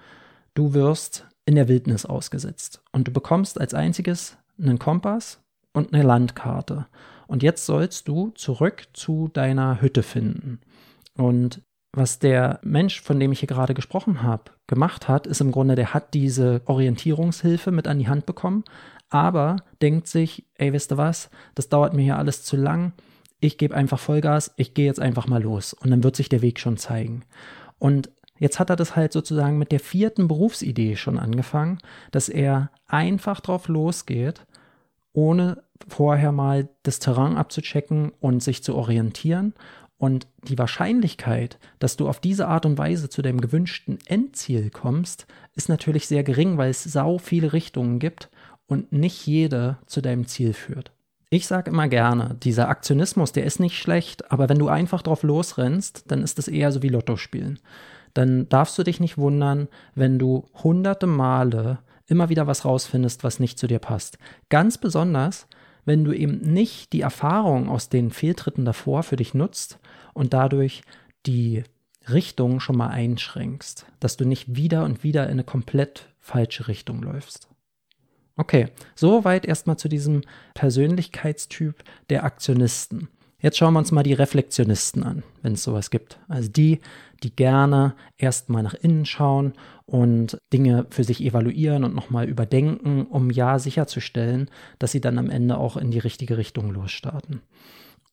du 0.55 0.75
wirst 0.75 1.27
in 1.45 1.55
der 1.55 1.69
Wildnis 1.69 2.07
ausgesetzt 2.07 2.83
und 2.93 3.09
du 3.09 3.13
bekommst 3.13 3.61
als 3.61 3.75
einziges 3.75 4.39
einen 4.59 4.79
Kompass 4.79 5.41
und 5.73 5.93
eine 5.93 6.03
Landkarte. 6.03 6.87
Und 7.27 7.43
jetzt 7.43 7.67
sollst 7.67 8.09
du 8.09 8.31
zurück 8.31 8.89
zu 8.93 9.29
deiner 9.29 9.81
Hütte 9.81 10.03
finden. 10.03 10.61
Und 11.17 11.63
was 11.93 12.19
der 12.19 12.59
Mensch, 12.63 13.03
von 13.03 13.21
dem 13.21 13.33
ich 13.33 13.41
hier 13.41 13.49
gerade 13.49 13.75
gesprochen 13.75 14.23
habe, 14.23 14.45
gemacht 14.67 15.09
hat, 15.09 15.27
ist 15.27 15.41
im 15.41 15.53
Grunde, 15.53 15.75
der 15.75 15.93
hat 15.93 16.15
diese 16.15 16.63
Orientierungshilfe 16.65 17.71
mit 17.71 17.87
an 17.87 17.99
die 17.99 18.09
Hand 18.09 18.25
bekommen, 18.25 18.65
aber 19.11 19.57
denkt 19.83 20.09
sich, 20.09 20.47
ey, 20.55 20.73
wisst 20.73 20.93
ihr 20.93 20.97
was, 20.97 21.29
das 21.55 21.69
dauert 21.69 21.93
mir 21.93 22.03
hier 22.03 22.17
alles 22.17 22.45
zu 22.45 22.57
lang, 22.57 22.93
ich 23.41 23.59
gebe 23.59 23.75
einfach 23.75 23.99
Vollgas, 23.99 24.55
ich 24.57 24.73
gehe 24.73 24.87
jetzt 24.87 25.01
einfach 25.01 25.27
mal 25.27 25.43
los 25.43 25.75
und 25.75 25.91
dann 25.91 26.05
wird 26.05 26.17
sich 26.17 26.29
der 26.29 26.43
Weg 26.43 26.61
schon 26.61 26.79
zeigen. 26.79 27.25
Und 27.79 28.09
jetzt 28.39 28.59
hat 28.59 28.71
er 28.71 28.77
das 28.77 28.97
halt 28.97 29.13
sozusagen 29.13 29.59
mit 29.59 29.73
der 29.73 29.81
vierten 29.81 30.29
Berufsidee 30.29 30.97
schon 30.97 31.19
angefangen, 31.19 31.79
dass 32.11 32.29
er 32.29 32.71
einfach 32.87 33.41
drauf 33.41 33.69
losgeht, 33.69 34.47
ohne 35.13 35.63
vorher 35.89 36.33
mal 36.33 36.69
das 36.85 37.01
Terrain 37.01 37.37
abzuchecken 37.37 38.13
und 38.21 38.43
sich 38.43 38.63
zu 38.63 38.77
orientieren. 38.77 39.55
Und 40.03 40.27
die 40.49 40.59
Wahrscheinlichkeit, 40.59 41.61
dass 41.79 41.97
du 41.97 42.09
auf 42.09 42.19
diese 42.19 42.49
Art 42.49 42.67
und 42.67 42.77
Weise 42.77 43.09
zu 43.09 43.23
deinem 43.23 43.41
gewünschten 43.41 43.99
Endziel 44.05 44.69
kommst, 44.71 45.29
ist 45.55 45.69
natürlich 45.69 46.09
sehr 46.09 46.25
gering, 46.25 46.59
weil 46.59 46.71
es 46.71 46.83
sau 46.83 47.19
viele 47.19 47.53
Richtungen 47.53 48.01
gibt 48.01 48.29
und 48.67 48.91
nicht 48.91 49.25
jede 49.29 49.79
zu 49.87 50.01
deinem 50.01 50.27
Ziel 50.27 50.55
führt. 50.55 50.91
Ich 51.31 51.47
sage 51.47 51.71
immer 51.71 51.87
gerne, 51.87 52.37
dieser 52.43 52.69
Aktionismus, 52.69 53.31
der 53.31 53.45
ist 53.45 53.61
nicht 53.61 53.79
schlecht, 53.79 54.33
aber 54.33 54.49
wenn 54.49 54.59
du 54.59 54.67
einfach 54.67 55.03
drauf 55.03 55.23
losrennst, 55.23 56.11
dann 56.11 56.25
ist 56.25 56.37
es 56.41 56.49
eher 56.49 56.73
so 56.73 56.83
wie 56.83 56.89
Lotto 56.89 57.17
spielen. 57.17 57.61
Dann 58.13 58.49
darfst 58.49 58.77
du 58.79 58.83
dich 58.83 58.99
nicht 58.99 59.19
wundern, 59.19 59.69
wenn 59.95 60.19
du 60.19 60.47
hunderte 60.65 61.07
Male 61.07 61.79
immer 62.09 62.29
wieder 62.29 62.49
was 62.49 62.65
rausfindest, 62.65 63.23
was 63.23 63.39
nicht 63.39 63.57
zu 63.57 63.69
dir 63.69 63.79
passt. 63.79 64.19
Ganz 64.49 64.79
besonders, 64.79 65.47
wenn 65.85 66.05
du 66.05 66.13
eben 66.13 66.39
nicht 66.41 66.93
die 66.93 67.01
Erfahrung 67.01 67.69
aus 67.69 67.89
den 67.89 68.11
Fehltritten 68.11 68.65
davor 68.65 69.03
für 69.03 69.17
dich 69.17 69.35
nutzt 69.35 69.79
und 70.15 70.33
dadurch 70.33 70.83
die 71.27 71.65
Richtung 72.09 72.61
schon 72.61 72.77
mal 72.77 72.89
einschränkst, 72.89 73.87
dass 74.01 74.17
du 74.17 74.25
nicht 74.25 74.57
wieder 74.57 74.85
und 74.85 75.03
wieder 75.03 75.25
in 75.25 75.33
eine 75.33 75.45
komplett 75.45 76.09
falsche 76.21 76.69
Richtung 76.69 77.03
läufst. 77.03 77.49
Okay, 78.37 78.69
soweit 78.95 79.45
erstmal 79.45 79.77
zu 79.77 79.89
diesem 79.89 80.23
Persönlichkeitstyp 80.55 81.83
der 82.09 82.25
Aktionisten. 82.25 83.09
Jetzt 83.43 83.59
schauen 83.59 83.75
wir 83.75 83.81
uns 83.81 83.91
mal 83.91 84.05
die 84.05 84.13
Reflexionisten 84.13 85.03
an, 85.03 85.25
wenn 85.43 85.55
es 85.55 85.65
sowas 85.65 85.91
gibt. 85.91 86.21
Also 86.29 86.49
die, 86.49 86.81
die 87.25 87.35
gerne 87.35 87.95
erstmal 88.17 88.63
nach 88.63 88.75
innen 88.75 89.05
schauen 89.05 89.55
und 89.85 90.39
Dinge 90.53 90.87
für 90.91 91.03
sich 91.03 91.21
evaluieren 91.21 91.83
und 91.83 91.93
nochmal 91.93 92.29
überdenken, 92.29 93.05
um 93.05 93.31
ja 93.31 93.59
sicherzustellen, 93.59 94.49
dass 94.79 94.93
sie 94.93 95.01
dann 95.01 95.19
am 95.19 95.29
Ende 95.29 95.59
auch 95.59 95.77
in 95.77 95.91
die 95.91 95.99
richtige 95.99 96.39
Richtung 96.39 96.71
losstarten. 96.71 97.43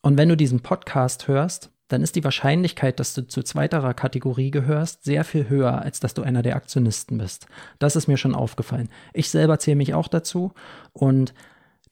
Und 0.02 0.18
wenn 0.18 0.30
du 0.30 0.36
diesen 0.36 0.62
Podcast 0.62 1.28
hörst, 1.28 1.70
dann 1.90 2.02
ist 2.02 2.16
die 2.16 2.24
Wahrscheinlichkeit, 2.24 3.00
dass 3.00 3.14
du 3.14 3.28
zu 3.28 3.44
zweiterer 3.44 3.94
Kategorie 3.94 4.50
gehörst, 4.50 5.04
sehr 5.04 5.24
viel 5.24 5.48
höher, 5.48 5.82
als 5.82 6.00
dass 6.00 6.16
du 6.16 6.24
einer 6.24 6.42
der 6.42 6.56
Aktionisten 6.56 7.20
bist. 7.20 7.48
Das 7.78 7.96
ist 7.96 8.08
mir 8.08 8.18
schon 8.18 8.36
aufgefallen. 8.36 8.90
Ich 9.14 9.30
selber 9.30 9.60
zähle 9.60 9.76
mich 9.78 9.94
auch 9.94 10.08
dazu 10.08 10.54
und 10.94 11.34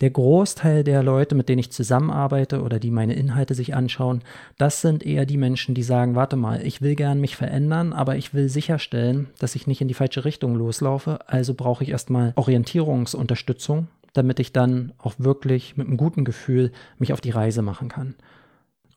der 0.01 0.11
Großteil 0.11 0.83
der 0.83 1.01
Leute, 1.01 1.33
mit 1.33 1.49
denen 1.49 1.59
ich 1.59 1.71
zusammenarbeite 1.71 2.61
oder 2.61 2.79
die 2.79 2.91
meine 2.91 3.15
Inhalte 3.15 3.55
sich 3.55 3.73
anschauen, 3.75 4.21
das 4.57 4.81
sind 4.81 5.03
eher 5.03 5.25
die 5.25 5.37
Menschen, 5.37 5.73
die 5.73 5.83
sagen, 5.83 6.15
warte 6.15 6.35
mal, 6.35 6.61
ich 6.63 6.81
will 6.81 6.95
gern 6.95 7.19
mich 7.19 7.35
verändern, 7.35 7.93
aber 7.93 8.15
ich 8.15 8.33
will 8.33 8.47
sicherstellen, 8.47 9.27
dass 9.39 9.55
ich 9.55 9.65
nicht 9.65 9.81
in 9.81 9.87
die 9.87 9.95
falsche 9.95 10.23
Richtung 10.23 10.55
loslaufe, 10.55 11.19
also 11.27 11.55
brauche 11.55 11.83
ich 11.83 11.89
erstmal 11.89 12.33
Orientierungsunterstützung, 12.35 13.87
damit 14.13 14.39
ich 14.39 14.53
dann 14.53 14.93
auch 14.99 15.15
wirklich 15.17 15.77
mit 15.77 15.87
einem 15.87 15.97
guten 15.97 16.25
Gefühl 16.25 16.71
mich 16.99 17.11
auf 17.11 17.21
die 17.21 17.31
Reise 17.31 17.63
machen 17.63 17.89
kann. 17.89 18.15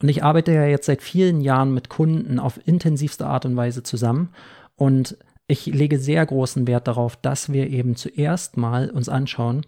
Und 0.03 0.09
ich 0.09 0.23
arbeite 0.23 0.53
ja 0.53 0.67
jetzt 0.67 0.87
seit 0.87 1.03
vielen 1.03 1.41
Jahren 1.41 1.73
mit 1.73 1.89
Kunden 1.89 2.39
auf 2.39 2.61
intensivste 2.67 3.27
Art 3.27 3.47
und 3.47 3.57
Weise 3.57 3.83
zusammen 3.83 4.31
und 4.77 5.17
ich 5.47 5.67
lege 5.67 5.99
sehr 5.99 6.25
großen 6.25 6.67
Wert 6.69 6.87
darauf, 6.87 7.17
dass 7.17 7.53
wir 7.53 7.69
eben 7.71 7.97
zuerst 7.97 8.57
mal 8.57 8.89
uns 8.89 9.09
anschauen, 9.09 9.67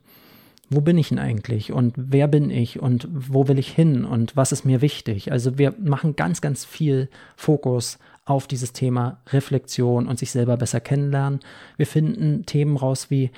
wo 0.73 0.81
bin 0.81 0.99
ich 0.99 1.11
denn 1.11 1.19
eigentlich 1.19 1.73
und 1.73 1.95
wer 1.97 2.29
bin 2.29 2.51
ich 2.51 2.81
und 2.81 3.09
wo 3.11 3.49
will 3.49 3.59
ich 3.59 3.69
hin 3.69 4.05
und 4.05 4.37
was 4.37 4.53
ist 4.53 4.65
mir 4.65 4.81
wichtig. 4.81 5.31
Also 5.31 5.59
wir 5.59 5.75
machen 5.79 6.17
ganz, 6.17 6.41
ganz 6.41 6.65
viel 6.65 7.09
Fokus 7.37 7.99
auf 8.25 8.47
dieses 8.47 8.73
Thema 8.73 9.19
Reflexion 9.31 10.07
und 10.07 10.19
sich 10.19 10.31
selber 10.31 10.57
besser 10.57 10.81
kennenlernen. 10.81 11.41
Wir 11.77 11.87
finden 11.87 12.47
Themen 12.47 12.77
raus 12.77 13.11
wie, 13.11 13.31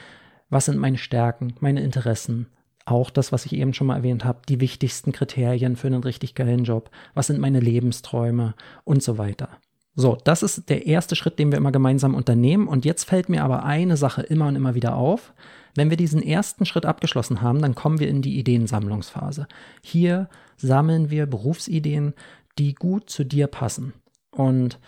was 0.50 0.66
sind 0.66 0.78
meine 0.78 0.98
Stärken, 0.98 1.54
meine 1.60 1.82
Interessen, 1.82 2.46
auch 2.84 3.10
das, 3.10 3.32
was 3.32 3.46
ich 3.46 3.54
eben 3.54 3.72
schon 3.72 3.86
mal 3.86 3.96
erwähnt 3.96 4.24
habe, 4.24 4.42
die 4.48 4.60
wichtigsten 4.60 5.12
Kriterien 5.12 5.76
für 5.76 5.86
einen 5.86 6.02
richtig 6.02 6.34
geilen 6.34 6.64
Job, 6.64 6.90
was 7.14 7.28
sind 7.28 7.40
meine 7.40 7.60
Lebensträume 7.60 8.54
und 8.84 9.02
so 9.02 9.16
weiter. 9.16 9.48
So, 9.96 10.18
das 10.24 10.42
ist 10.42 10.68
der 10.68 10.86
erste 10.86 11.14
Schritt, 11.16 11.38
den 11.38 11.52
wir 11.52 11.58
immer 11.58 11.72
gemeinsam 11.72 12.14
unternehmen. 12.14 12.66
Und 12.66 12.84
jetzt 12.84 13.04
fällt 13.04 13.28
mir 13.28 13.44
aber 13.44 13.64
eine 13.64 13.96
Sache 13.96 14.22
immer 14.22 14.48
und 14.48 14.56
immer 14.56 14.74
wieder 14.74 14.96
auf. 14.96 15.32
Wenn 15.74 15.90
wir 15.90 15.96
diesen 15.96 16.22
ersten 16.22 16.66
Schritt 16.66 16.86
abgeschlossen 16.86 17.42
haben, 17.42 17.60
dann 17.60 17.74
kommen 17.74 17.98
wir 17.98 18.08
in 18.08 18.22
die 18.22 18.38
Ideensammlungsphase. 18.38 19.48
Hier 19.82 20.28
sammeln 20.56 21.10
wir 21.10 21.26
Berufsideen, 21.26 22.14
die 22.58 22.74
gut 22.74 23.10
zu 23.10 23.24
dir 23.24 23.48
passen. 23.48 23.92
Und 24.30 24.78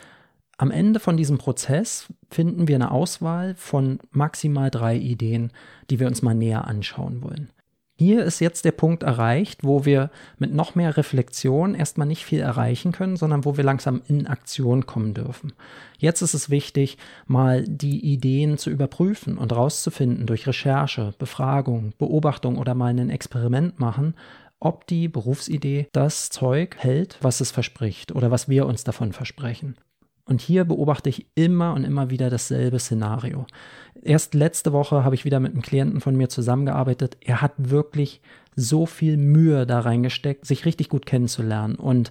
am 0.58 0.70
Ende 0.70 1.00
von 1.00 1.16
diesem 1.16 1.38
Prozess 1.38 2.06
finden 2.30 2.68
wir 2.68 2.76
eine 2.76 2.90
Auswahl 2.90 3.54
von 3.56 3.98
maximal 4.10 4.70
drei 4.70 4.96
Ideen, 4.96 5.52
die 5.90 6.00
wir 6.00 6.06
uns 6.06 6.22
mal 6.22 6.34
näher 6.34 6.66
anschauen 6.66 7.22
wollen. 7.22 7.50
Hier 7.98 8.24
ist 8.24 8.40
jetzt 8.40 8.66
der 8.66 8.72
Punkt 8.72 9.04
erreicht, 9.04 9.64
wo 9.64 9.86
wir 9.86 10.10
mit 10.38 10.52
noch 10.52 10.74
mehr 10.74 10.98
Reflexion 10.98 11.74
erstmal 11.74 12.06
nicht 12.06 12.26
viel 12.26 12.40
erreichen 12.40 12.92
können, 12.92 13.16
sondern 13.16 13.46
wo 13.46 13.56
wir 13.56 13.64
langsam 13.64 14.02
in 14.06 14.26
Aktion 14.26 14.84
kommen 14.84 15.14
dürfen. 15.14 15.54
Jetzt 15.96 16.20
ist 16.20 16.34
es 16.34 16.50
wichtig, 16.50 16.98
mal 17.26 17.64
die 17.66 18.04
Ideen 18.04 18.58
zu 18.58 18.68
überprüfen 18.68 19.38
und 19.38 19.56
rauszufinden 19.56 20.26
durch 20.26 20.46
Recherche, 20.46 21.14
Befragung, 21.18 21.94
Beobachtung 21.96 22.58
oder 22.58 22.74
mal 22.74 22.90
ein 22.90 23.08
Experiment 23.08 23.80
machen, 23.80 24.14
ob 24.60 24.86
die 24.86 25.08
Berufsidee 25.08 25.88
das 25.92 26.28
Zeug 26.28 26.76
hält, 26.78 27.16
was 27.22 27.40
es 27.40 27.50
verspricht 27.50 28.12
oder 28.12 28.30
was 28.30 28.46
wir 28.46 28.66
uns 28.66 28.84
davon 28.84 29.14
versprechen. 29.14 29.76
Und 30.26 30.40
hier 30.40 30.64
beobachte 30.64 31.08
ich 31.08 31.26
immer 31.36 31.72
und 31.74 31.84
immer 31.84 32.10
wieder 32.10 32.30
dasselbe 32.30 32.78
Szenario. 32.80 33.46
Erst 34.02 34.34
letzte 34.34 34.72
Woche 34.72 35.04
habe 35.04 35.14
ich 35.14 35.24
wieder 35.24 35.40
mit 35.40 35.52
einem 35.52 35.62
Klienten 35.62 36.00
von 36.00 36.16
mir 36.16 36.28
zusammengearbeitet. 36.28 37.16
Er 37.20 37.40
hat 37.42 37.52
wirklich 37.56 38.20
so 38.56 38.86
viel 38.86 39.16
Mühe 39.16 39.66
da 39.66 39.80
reingesteckt, 39.80 40.44
sich 40.44 40.64
richtig 40.64 40.88
gut 40.88 41.06
kennenzulernen 41.06 41.76
und 41.76 42.10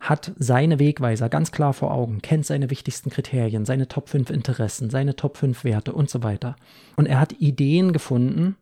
hat 0.00 0.32
seine 0.36 0.78
Wegweiser 0.78 1.30
ganz 1.30 1.50
klar 1.50 1.72
vor 1.72 1.92
Augen, 1.92 2.20
kennt 2.20 2.44
seine 2.44 2.68
wichtigsten 2.70 3.08
Kriterien, 3.08 3.64
seine 3.64 3.88
Top 3.88 4.10
5 4.10 4.28
Interessen, 4.30 4.90
seine 4.90 5.16
Top 5.16 5.38
5 5.38 5.64
Werte 5.64 5.94
und 5.94 6.10
so 6.10 6.22
weiter. 6.22 6.56
Und 6.96 7.06
er 7.06 7.18
hat 7.18 7.40
Ideen 7.40 7.92
gefunden, 7.94 8.56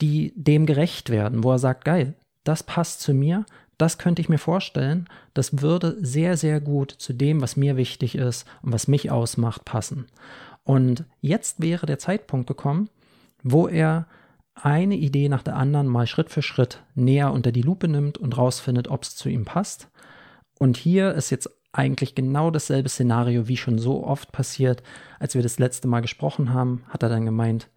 die 0.00 0.32
dem 0.34 0.64
gerecht 0.64 1.10
werden, 1.10 1.44
wo 1.44 1.52
er 1.52 1.58
sagt, 1.58 1.84
geil, 1.84 2.14
das 2.44 2.62
passt 2.62 3.00
zu 3.00 3.12
mir, 3.12 3.44
das 3.78 3.98
könnte 3.98 4.22
ich 4.22 4.28
mir 4.28 4.38
vorstellen, 4.38 5.08
das 5.34 5.60
würde 5.62 5.96
sehr, 6.00 6.36
sehr 6.36 6.60
gut 6.60 6.92
zu 6.92 7.12
dem, 7.12 7.40
was 7.40 7.56
mir 7.56 7.76
wichtig 7.76 8.14
ist 8.14 8.46
und 8.62 8.72
was 8.72 8.88
mich 8.88 9.10
ausmacht, 9.10 9.64
passen. 9.64 10.06
Und 10.64 11.04
jetzt 11.20 11.60
wäre 11.60 11.86
der 11.86 11.98
Zeitpunkt 11.98 12.46
gekommen, 12.46 12.88
wo 13.42 13.66
er 13.66 14.06
eine 14.54 14.96
Idee 14.96 15.28
nach 15.28 15.42
der 15.42 15.56
anderen 15.56 15.86
mal 15.86 16.06
Schritt 16.06 16.30
für 16.30 16.42
Schritt 16.42 16.82
näher 16.94 17.32
unter 17.32 17.52
die 17.52 17.62
Lupe 17.62 17.88
nimmt 17.88 18.18
und 18.18 18.36
rausfindet, 18.36 18.88
ob 18.88 19.02
es 19.02 19.16
zu 19.16 19.28
ihm 19.28 19.44
passt. 19.44 19.88
Und 20.58 20.76
hier 20.76 21.12
ist 21.14 21.30
jetzt 21.30 21.50
eigentlich 21.72 22.14
genau 22.14 22.50
dasselbe 22.50 22.88
Szenario, 22.88 23.48
wie 23.48 23.56
schon 23.56 23.78
so 23.78 24.04
oft 24.04 24.30
passiert. 24.30 24.82
Als 25.18 25.34
wir 25.34 25.42
das 25.42 25.58
letzte 25.58 25.88
Mal 25.88 26.00
gesprochen 26.00 26.52
haben, 26.52 26.84
hat 26.88 27.02
er 27.02 27.08
dann 27.08 27.24
gemeint, 27.24 27.68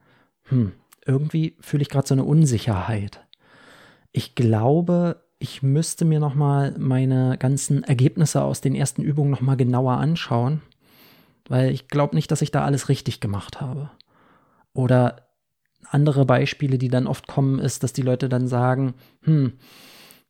hm, 0.44 0.74
irgendwie 1.06 1.56
fühle 1.62 1.82
ich 1.82 1.90
gerade 1.90 2.08
so 2.08 2.14
eine 2.14 2.26
Unsicherheit. 2.26 3.26
Ich 4.12 4.36
glaube, 4.36 5.24
ich 5.40 5.62
müsste 5.62 6.06
mir 6.06 6.20
nochmal 6.20 6.76
meine 6.78 7.38
ganzen 7.38 7.84
Ergebnisse 7.84 8.44
aus 8.44 8.62
den 8.62 8.76
ersten 8.76 9.02
Übungen 9.02 9.32
nochmal 9.32 9.58
genauer 9.58 9.94
anschauen, 9.94 10.62
weil 11.48 11.72
ich 11.72 11.88
glaube 11.88 12.16
nicht, 12.16 12.32
dass 12.32 12.42
ich 12.42 12.52
da 12.52 12.64
alles 12.64 12.90
richtig 12.90 13.20
gemacht 13.20 13.62
habe. 13.62 13.92
Oder 14.74 15.28
andere 15.90 16.26
Beispiele, 16.26 16.78
die 16.78 16.90
dann 16.90 17.08
oft 17.08 17.28
kommen, 17.28 17.60
ist, 17.60 17.84
dass 17.84 17.94
die 17.94 18.02
Leute 18.02 18.30
dann 18.30 18.48
sagen, 18.48 18.96
hm, 19.24 19.54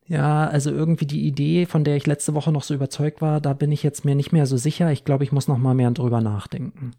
ja, 0.07 0.47
also 0.47 0.69
irgendwie 0.69 1.07
die 1.07 1.25
Idee, 1.25 1.65
von 1.65 1.83
der 1.83 1.95
ich 1.95 2.05
letzte 2.05 2.35
Woche 2.35 2.51
noch 2.51 2.63
so 2.63 2.73
überzeugt 2.73 3.21
war, 3.21 3.41
da 3.41 3.53
bin 3.53 3.71
ich 3.71 3.81
jetzt 3.81 4.05
mir 4.05 4.15
nicht 4.15 4.31
mehr 4.31 4.45
so 4.45 4.57
sicher. 4.57 4.91
Ich 4.91 5.03
glaube, 5.03 5.23
ich 5.23 5.31
muss 5.31 5.47
noch 5.47 5.57
mal 5.57 5.73
mehr 5.73 5.89
drüber 5.91 6.21
nachdenken. 6.21 6.91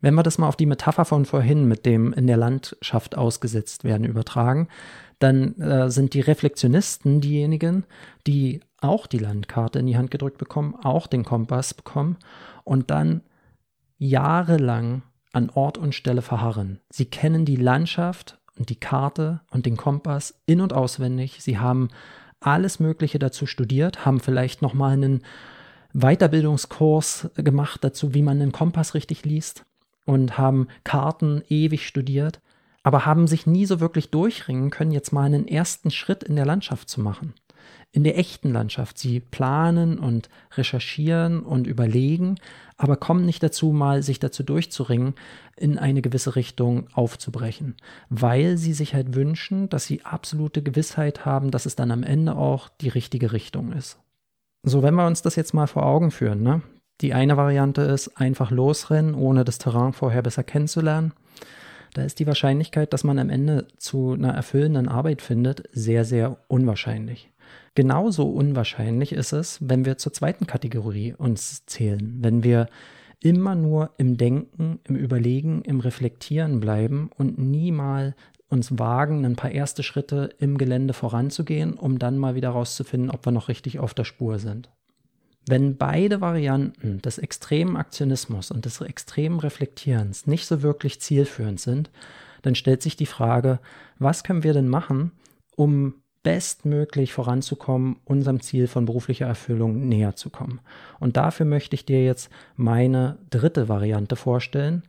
Wenn 0.00 0.14
wir 0.14 0.22
das 0.22 0.38
mal 0.38 0.48
auf 0.48 0.56
die 0.56 0.66
Metapher 0.66 1.04
von 1.04 1.24
vorhin 1.24 1.66
mit 1.66 1.84
dem 1.84 2.12
in 2.12 2.26
der 2.26 2.36
Landschaft 2.36 3.18
ausgesetzt 3.18 3.84
werden 3.84 4.04
übertragen, 4.04 4.68
dann 5.20 5.60
äh, 5.60 5.90
sind 5.90 6.14
die 6.14 6.20
Reflexionisten 6.20 7.20
diejenigen, 7.20 7.84
die 8.26 8.60
auch 8.80 9.06
die 9.06 9.18
Landkarte 9.18 9.78
in 9.78 9.86
die 9.86 9.96
Hand 9.96 10.10
gedrückt 10.10 10.38
bekommen, 10.38 10.74
auch 10.74 11.06
den 11.06 11.24
Kompass 11.24 11.74
bekommen 11.74 12.16
und 12.64 12.90
dann 12.90 13.22
jahrelang 13.98 15.02
an 15.32 15.50
Ort 15.50 15.78
und 15.78 15.94
Stelle 15.94 16.22
verharren. 16.22 16.80
Sie 16.88 17.04
kennen 17.04 17.44
die 17.44 17.56
Landschaft 17.56 18.38
und 18.58 18.70
die 18.70 18.80
Karte 18.80 19.42
und 19.50 19.66
den 19.66 19.76
Kompass 19.76 20.40
in 20.46 20.60
und 20.60 20.72
auswendig. 20.72 21.38
Sie 21.40 21.58
haben 21.58 21.88
alles 22.40 22.80
Mögliche 22.80 23.18
dazu 23.18 23.46
studiert, 23.46 24.06
haben 24.06 24.20
vielleicht 24.20 24.62
noch 24.62 24.72
mal 24.72 24.92
einen 24.92 25.22
Weiterbildungskurs 25.92 27.30
gemacht 27.34 27.84
dazu, 27.84 28.14
wie 28.14 28.22
man 28.22 28.40
einen 28.40 28.52
Kompass 28.52 28.94
richtig 28.94 29.24
liest 29.24 29.66
und 30.06 30.38
haben 30.38 30.68
Karten 30.82 31.42
ewig 31.48 31.86
studiert 31.86 32.40
aber 32.82 33.06
haben 33.06 33.26
sich 33.26 33.46
nie 33.46 33.66
so 33.66 33.80
wirklich 33.80 34.10
durchringen 34.10 34.70
können, 34.70 34.92
jetzt 34.92 35.12
mal 35.12 35.24
einen 35.24 35.46
ersten 35.46 35.90
Schritt 35.90 36.22
in 36.22 36.36
der 36.36 36.46
Landschaft 36.46 36.88
zu 36.88 37.00
machen. 37.00 37.34
In 37.92 38.04
der 38.04 38.18
echten 38.18 38.52
Landschaft. 38.52 38.98
Sie 38.98 39.20
planen 39.20 39.98
und 39.98 40.28
recherchieren 40.52 41.40
und 41.40 41.66
überlegen, 41.66 42.36
aber 42.76 42.96
kommen 42.96 43.26
nicht 43.26 43.42
dazu, 43.42 43.72
mal 43.72 44.02
sich 44.02 44.20
dazu 44.20 44.42
durchzuringen, 44.42 45.14
in 45.56 45.76
eine 45.76 46.00
gewisse 46.00 46.36
Richtung 46.36 46.86
aufzubrechen, 46.94 47.76
weil 48.08 48.56
sie 48.56 48.72
sich 48.72 48.94
halt 48.94 49.14
wünschen, 49.14 49.68
dass 49.68 49.84
sie 49.84 50.04
absolute 50.04 50.62
Gewissheit 50.62 51.26
haben, 51.26 51.50
dass 51.50 51.66
es 51.66 51.76
dann 51.76 51.90
am 51.90 52.02
Ende 52.02 52.36
auch 52.36 52.68
die 52.80 52.88
richtige 52.88 53.32
Richtung 53.32 53.72
ist. 53.72 53.98
So, 54.62 54.82
wenn 54.82 54.94
wir 54.94 55.06
uns 55.06 55.22
das 55.22 55.36
jetzt 55.36 55.52
mal 55.52 55.66
vor 55.66 55.84
Augen 55.84 56.10
führen, 56.10 56.42
ne? 56.42 56.62
Die 57.00 57.14
eine 57.14 57.38
Variante 57.38 57.80
ist 57.82 58.18
einfach 58.20 58.50
losrennen, 58.50 59.14
ohne 59.14 59.44
das 59.44 59.58
Terrain 59.58 59.94
vorher 59.94 60.22
besser 60.22 60.44
kennenzulernen. 60.44 61.12
Da 61.94 62.02
ist 62.02 62.18
die 62.20 62.26
Wahrscheinlichkeit, 62.26 62.92
dass 62.92 63.04
man 63.04 63.18
am 63.18 63.30
Ende 63.30 63.66
zu 63.76 64.12
einer 64.12 64.32
erfüllenden 64.32 64.88
Arbeit 64.88 65.22
findet, 65.22 65.64
sehr, 65.72 66.04
sehr 66.04 66.38
unwahrscheinlich. 66.48 67.30
Genauso 67.74 68.28
unwahrscheinlich 68.28 69.12
ist 69.12 69.32
es, 69.32 69.58
wenn 69.60 69.84
wir 69.84 69.98
zur 69.98 70.12
zweiten 70.12 70.46
Kategorie 70.46 71.14
uns 71.14 71.66
zählen, 71.66 72.18
wenn 72.20 72.44
wir 72.44 72.68
immer 73.20 73.54
nur 73.54 73.90
im 73.98 74.16
Denken, 74.16 74.80
im 74.84 74.96
Überlegen, 74.96 75.62
im 75.62 75.80
Reflektieren 75.80 76.60
bleiben 76.60 77.10
und 77.16 77.38
nie 77.38 77.70
mal 77.70 78.14
uns 78.48 78.78
wagen, 78.78 79.24
ein 79.24 79.36
paar 79.36 79.52
erste 79.52 79.82
Schritte 79.82 80.30
im 80.38 80.58
Gelände 80.58 80.94
voranzugehen, 80.94 81.74
um 81.74 81.98
dann 81.98 82.18
mal 82.18 82.34
wieder 82.34 82.50
rauszufinden, 82.50 83.10
ob 83.10 83.24
wir 83.24 83.32
noch 83.32 83.48
richtig 83.48 83.78
auf 83.78 83.94
der 83.94 84.04
Spur 84.04 84.38
sind. 84.38 84.70
Wenn 85.46 85.76
beide 85.76 86.20
Varianten 86.20 87.00
des 87.00 87.18
extremen 87.18 87.76
Aktionismus 87.76 88.50
und 88.50 88.64
des 88.64 88.80
extremen 88.80 89.40
Reflektierens 89.40 90.26
nicht 90.26 90.46
so 90.46 90.62
wirklich 90.62 91.00
zielführend 91.00 91.60
sind, 91.60 91.90
dann 92.42 92.54
stellt 92.54 92.82
sich 92.82 92.96
die 92.96 93.06
Frage, 93.06 93.58
was 93.98 94.24
können 94.24 94.44
wir 94.44 94.52
denn 94.52 94.68
machen, 94.68 95.12
um 95.56 95.94
bestmöglich 96.22 97.12
voranzukommen, 97.12 97.96
unserem 98.04 98.40
Ziel 98.40 98.66
von 98.66 98.84
beruflicher 98.84 99.26
Erfüllung 99.26 99.88
näher 99.88 100.16
zu 100.16 100.30
kommen. 100.30 100.60
Und 100.98 101.16
dafür 101.16 101.46
möchte 101.46 101.74
ich 101.74 101.86
dir 101.86 102.04
jetzt 102.04 102.30
meine 102.56 103.18
dritte 103.30 103.68
Variante 103.68 104.16
vorstellen, 104.16 104.82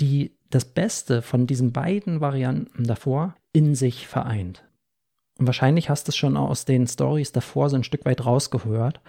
die 0.00 0.32
das 0.50 0.64
Beste 0.64 1.22
von 1.22 1.46
diesen 1.46 1.72
beiden 1.72 2.20
Varianten 2.20 2.84
davor 2.84 3.34
in 3.52 3.74
sich 3.74 4.06
vereint. 4.06 4.64
Und 5.38 5.46
wahrscheinlich 5.46 5.88
hast 5.88 6.08
du 6.08 6.10
es 6.10 6.16
schon 6.16 6.36
aus 6.36 6.64
den 6.64 6.86
Stories 6.86 7.32
davor 7.32 7.70
so 7.70 7.76
ein 7.76 7.84
Stück 7.84 8.04
weit 8.04 8.24
rausgehört. 8.24 9.00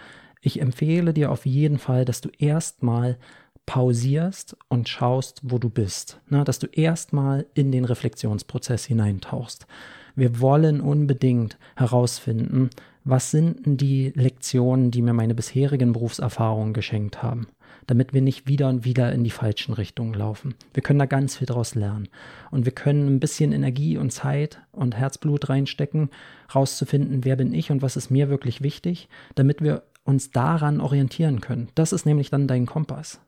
Ich 0.45 0.59
empfehle 0.59 1.13
dir 1.13 1.31
auf 1.31 1.45
jeden 1.45 1.79
Fall, 1.79 2.03
dass 2.03 2.19
du 2.19 2.29
erstmal 2.37 3.17
pausierst 3.65 4.57
und 4.67 4.89
schaust, 4.89 5.39
wo 5.41 5.57
du 5.57 5.69
bist. 5.69 6.19
Na, 6.27 6.43
dass 6.43 6.59
du 6.59 6.67
erstmal 6.67 7.45
in 7.53 7.71
den 7.71 7.85
Reflexionsprozess 7.85 8.83
hineintauchst. 8.83 9.65
Wir 10.17 10.41
wollen 10.41 10.81
unbedingt 10.81 11.57
herausfinden, 11.77 12.71
was 13.05 13.31
sind 13.31 13.65
denn 13.65 13.77
die 13.77 14.11
Lektionen, 14.15 14.91
die 14.91 15.01
mir 15.01 15.13
meine 15.13 15.33
bisherigen 15.33 15.93
Berufserfahrungen 15.93 16.73
geschenkt 16.73 17.23
haben, 17.23 17.47
damit 17.87 18.13
wir 18.13 18.21
nicht 18.21 18.45
wieder 18.45 18.67
und 18.67 18.83
wieder 18.83 19.13
in 19.13 19.23
die 19.23 19.29
falschen 19.29 19.73
Richtungen 19.73 20.13
laufen. 20.13 20.55
Wir 20.73 20.83
können 20.83 20.99
da 20.99 21.05
ganz 21.05 21.37
viel 21.37 21.47
draus 21.47 21.73
lernen. 21.73 22.09
Und 22.51 22.65
wir 22.65 22.73
können 22.73 23.07
ein 23.07 23.21
bisschen 23.21 23.53
Energie 23.53 23.97
und 23.97 24.11
Zeit 24.11 24.59
und 24.73 24.97
Herzblut 24.97 25.47
reinstecken, 25.47 26.09
rauszufinden, 26.53 27.23
wer 27.23 27.37
bin 27.37 27.53
ich 27.53 27.71
und 27.71 27.81
was 27.81 27.95
ist 27.95 28.11
mir 28.11 28.27
wirklich 28.27 28.61
wichtig, 28.61 29.07
damit 29.35 29.61
wir 29.61 29.83
uns 30.03 30.31
daran 30.31 30.81
orientieren 30.81 31.41
können. 31.41 31.69
Das 31.75 31.93
ist 31.93 32.05
nämlich 32.05 32.29
dann 32.29 32.47
dein 32.47 32.65
Kompass. 32.65 33.19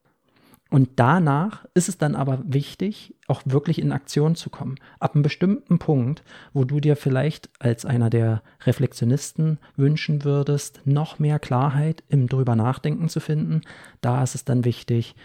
Und 0.72 0.89
danach 0.96 1.65
ist 1.74 1.89
es 1.89 1.98
dann 1.98 2.15
aber 2.15 2.41
wichtig, 2.44 3.15
auch 3.27 3.44
wirklich 3.46 3.79
in 3.79 3.91
Aktion 3.91 4.36
zu 4.36 4.50
kommen. 4.50 4.75
Ab 5.00 5.13
einem 5.13 5.22
bestimmten 5.22 5.77
Punkt, 5.77 6.24
wo 6.53 6.63
du 6.63 6.79
dir 6.79 6.96
vielleicht 6.96 7.50
als 7.60 7.86
einer 7.86 8.10
der 8.10 8.41
Reflexionisten 8.65 9.60
wünschen 9.75 10.24
würdest, 10.24 10.82
noch 10.84 11.20
mehr 11.20 11.39
Klarheit 11.39 12.03
im 12.10 12.27
drüber 12.27 12.55
nachdenken 12.55 13.10
zu 13.10 13.20
finden, 13.20 13.62
da 14.01 14.24
ist 14.24 14.36
es 14.36 14.44
dann 14.44 14.65
wichtig, 14.65 15.15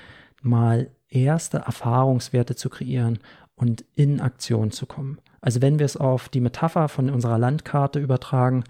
mal 0.42 0.90
erste 1.08 1.58
Erfahrungswerte 1.58 2.54
zu 2.54 2.68
kreieren 2.68 3.18
und 3.56 3.84
in 3.94 4.20
Aktion 4.20 4.70
zu 4.70 4.86
kommen. 4.86 5.18
Also 5.40 5.62
wenn 5.62 5.78
wir 5.78 5.86
es 5.86 5.96
auf 5.96 6.28
die 6.28 6.40
Metapher 6.40 6.88
von 6.88 7.10
unserer 7.10 7.38
Landkarte 7.38 7.98
übertragen, 7.98 8.64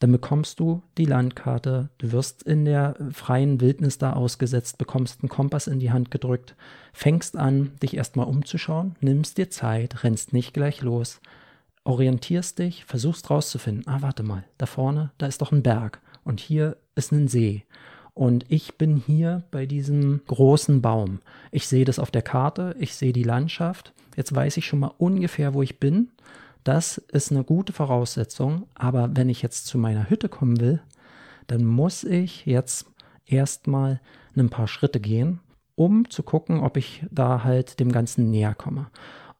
dann 0.00 0.12
bekommst 0.12 0.58
du 0.60 0.82
die 0.96 1.04
Landkarte, 1.04 1.90
du 1.98 2.10
wirst 2.12 2.42
in 2.42 2.64
der 2.64 2.96
freien 3.12 3.60
Wildnis 3.60 3.98
da 3.98 4.14
ausgesetzt, 4.14 4.78
bekommst 4.78 5.20
einen 5.22 5.28
Kompass 5.28 5.66
in 5.66 5.78
die 5.78 5.92
Hand 5.92 6.10
gedrückt, 6.10 6.56
fängst 6.94 7.36
an, 7.36 7.72
dich 7.82 7.96
erstmal 7.96 8.26
umzuschauen, 8.26 8.96
nimmst 9.00 9.36
dir 9.36 9.50
Zeit, 9.50 10.02
rennst 10.02 10.32
nicht 10.32 10.54
gleich 10.54 10.80
los, 10.80 11.20
orientierst 11.84 12.58
dich, 12.58 12.86
versuchst 12.86 13.28
rauszufinden, 13.28 13.86
ah, 13.86 13.98
warte 14.00 14.22
mal, 14.22 14.44
da 14.56 14.64
vorne, 14.64 15.10
da 15.18 15.26
ist 15.26 15.42
doch 15.42 15.52
ein 15.52 15.62
Berg 15.62 16.00
und 16.24 16.40
hier 16.40 16.78
ist 16.94 17.12
ein 17.12 17.28
See. 17.28 17.64
Und 18.14 18.46
ich 18.48 18.76
bin 18.76 18.96
hier 18.96 19.44
bei 19.50 19.66
diesem 19.66 20.22
großen 20.26 20.80
Baum. 20.80 21.20
Ich 21.52 21.68
sehe 21.68 21.84
das 21.84 21.98
auf 21.98 22.10
der 22.10 22.22
Karte, 22.22 22.74
ich 22.78 22.94
sehe 22.94 23.12
die 23.12 23.22
Landschaft. 23.22 23.92
Jetzt 24.16 24.34
weiß 24.34 24.56
ich 24.56 24.66
schon 24.66 24.80
mal 24.80 24.92
ungefähr, 24.98 25.54
wo 25.54 25.62
ich 25.62 25.78
bin. 25.78 26.10
Das 26.64 26.98
ist 26.98 27.30
eine 27.30 27.44
gute 27.44 27.72
Voraussetzung, 27.72 28.66
aber 28.74 29.16
wenn 29.16 29.28
ich 29.28 29.42
jetzt 29.42 29.66
zu 29.66 29.78
meiner 29.78 30.10
Hütte 30.10 30.28
kommen 30.28 30.60
will, 30.60 30.82
dann 31.46 31.64
muss 31.64 32.04
ich 32.04 32.46
jetzt 32.46 32.86
erstmal 33.26 34.00
ein 34.36 34.50
paar 34.50 34.68
Schritte 34.68 35.00
gehen, 35.00 35.40
um 35.74 36.08
zu 36.10 36.22
gucken, 36.22 36.60
ob 36.60 36.76
ich 36.76 37.04
da 37.10 37.44
halt 37.44 37.80
dem 37.80 37.92
Ganzen 37.92 38.30
näher 38.30 38.54
komme. 38.54 38.88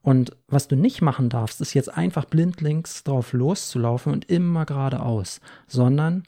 Und 0.03 0.35
was 0.49 0.67
du 0.67 0.77
nicht 0.77 1.03
machen 1.03 1.29
darfst, 1.29 1.61
ist 1.61 1.75
jetzt 1.75 1.95
einfach 1.95 2.25
blindlings 2.25 3.05
drauf 3.05 3.33
loszulaufen 3.35 4.13
und 4.13 4.31
immer 4.31 4.65
geradeaus, 4.65 5.41
sondern 5.67 6.23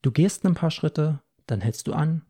du 0.00 0.10
gehst 0.10 0.46
ein 0.46 0.54
paar 0.54 0.70
Schritte, 0.70 1.20
dann 1.46 1.60
hältst 1.60 1.86
du 1.86 1.92
an, 1.92 2.22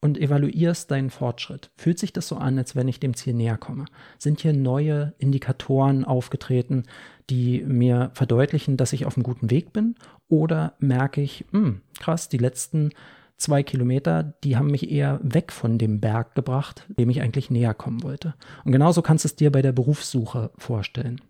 und 0.00 0.18
evaluierst 0.18 0.90
deinen 0.90 1.10
Fortschritt. 1.10 1.70
Fühlt 1.76 1.98
sich 1.98 2.12
das 2.12 2.28
so 2.28 2.36
an, 2.36 2.58
als 2.58 2.76
wenn 2.76 2.86
ich 2.86 3.00
dem 3.00 3.14
Ziel 3.14 3.34
näher 3.34 3.56
komme? 3.56 3.86
Sind 4.18 4.40
hier 4.40 4.52
neue 4.52 5.14
Indikatoren 5.18 6.04
aufgetreten, 6.04 6.84
die 7.30 7.62
mir 7.62 8.10
verdeutlichen, 8.14 8.76
dass 8.76 8.92
ich 8.92 9.06
auf 9.06 9.16
einem 9.16 9.24
guten 9.24 9.50
Weg 9.50 9.72
bin? 9.72 9.96
Oder 10.28 10.74
merke 10.78 11.20
ich, 11.20 11.44
mh, 11.50 11.60
hm, 11.60 11.80
krass, 11.98 12.28
die 12.28 12.38
letzten 12.38 12.90
zwei 13.36 13.62
Kilometer, 13.62 14.22
die 14.44 14.56
haben 14.56 14.70
mich 14.70 14.90
eher 14.90 15.20
weg 15.22 15.52
von 15.52 15.78
dem 15.78 16.00
Berg 16.00 16.34
gebracht, 16.34 16.86
dem 16.88 17.10
ich 17.10 17.20
eigentlich 17.20 17.50
näher 17.50 17.74
kommen 17.74 18.02
wollte. 18.02 18.34
Und 18.64 18.72
genauso 18.72 19.02
kannst 19.02 19.24
du 19.24 19.28
es 19.28 19.36
dir 19.36 19.52
bei 19.52 19.62
der 19.62 19.72
Berufssuche 19.72 20.50
vorstellen. 20.56 21.20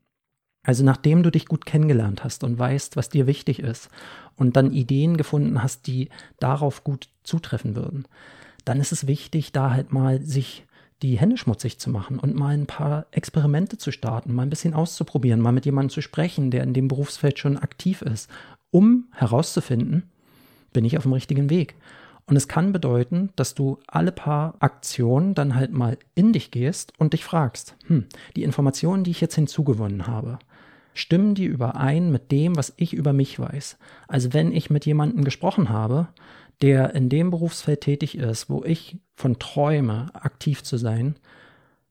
Also 0.63 0.85
nachdem 0.85 1.23
du 1.23 1.31
dich 1.31 1.47
gut 1.47 1.65
kennengelernt 1.65 2.25
hast 2.25 2.43
und 2.43 2.59
weißt, 2.59 2.97
was 2.97 3.09
dir 3.09 3.27
wichtig 3.27 3.61
ist 3.61 3.89
und 4.35 4.57
dann 4.57 4.73
Ideen 4.73 5.17
gefunden 5.17 5.63
hast, 5.63 5.87
die 5.87 6.09
darauf 6.41 6.83
gut 6.83 7.09
zutreffen 7.23 7.77
würden, 7.77 8.07
dann 8.65 8.81
ist 8.81 8.91
es 8.91 9.07
wichtig, 9.07 9.53
da 9.53 9.71
halt 9.71 9.93
mal 9.93 10.21
sich 10.21 10.66
die 11.03 11.19
Hände 11.19 11.37
schmutzig 11.37 11.79
zu 11.79 11.91
machen 11.91 12.19
und 12.19 12.35
mal 12.35 12.55
ein 12.55 12.67
paar 12.67 13.07
Experimente 13.11 13.77
zu 13.77 13.91
starten, 13.93 14.35
mal 14.35 14.43
ein 14.43 14.51
bisschen 14.51 14.75
auszuprobieren, 14.75 15.41
mal 15.41 15.53
mit 15.53 15.67
jemandem 15.67 15.91
zu 15.91 16.01
sprechen, 16.01 16.51
der 16.51 16.63
in 16.63 16.75
dem 16.75 16.89
Berufsfeld 16.89 17.39
schon 17.39 17.59
aktiv 17.59 18.03
ist, 18.03 18.31
um 18.71 19.09
herauszufinden, 19.13 20.05
bin 20.73 20.85
ich 20.85 20.97
auf 20.97 21.05
dem 21.05 21.13
richtigen 21.13 21.51
Weg. 21.51 21.75
Und 22.29 22.37
es 22.37 22.49
kann 22.49 22.73
bedeuten, 22.73 23.31
dass 23.37 23.55
du 23.55 23.79
alle 23.87 24.11
paar 24.11 24.57
Aktionen 24.59 25.35
dann 25.35 25.55
halt 25.55 25.73
mal 25.73 25.97
in 26.15 26.33
dich 26.33 26.51
gehst 26.51 26.93
und 26.99 27.13
dich 27.13 27.25
fragst, 27.25 27.77
hm, 27.87 28.07
die 28.35 28.43
Informationen, 28.43 29.05
die 29.05 29.13
ich 29.13 29.21
jetzt 29.21 29.37
hinzugewonnen 29.37 30.09
habe, 30.09 30.39
stimmen 30.93 31.35
die 31.35 31.45
überein 31.45 32.11
mit 32.11 32.33
dem, 32.33 32.57
was 32.57 32.73
ich 32.79 32.95
über 32.95 33.13
mich 33.13 33.39
weiß? 33.39 33.79
Also 34.09 34.33
wenn 34.33 34.51
ich 34.51 34.71
mit 34.71 34.87
jemandem 34.87 35.25
gesprochen 35.25 35.69
habe, 35.69 36.09
der 36.63 36.95
in 36.95 37.09
dem 37.09 37.31
Berufsfeld 37.31 37.83
tätig 37.83 38.17
ist, 38.17 38.49
wo 38.49 38.65
ich 38.65 38.99
von 39.15 39.39
träume, 39.39 40.11
aktiv 40.15 40.63
zu 40.63 40.77
sein, 40.77 41.17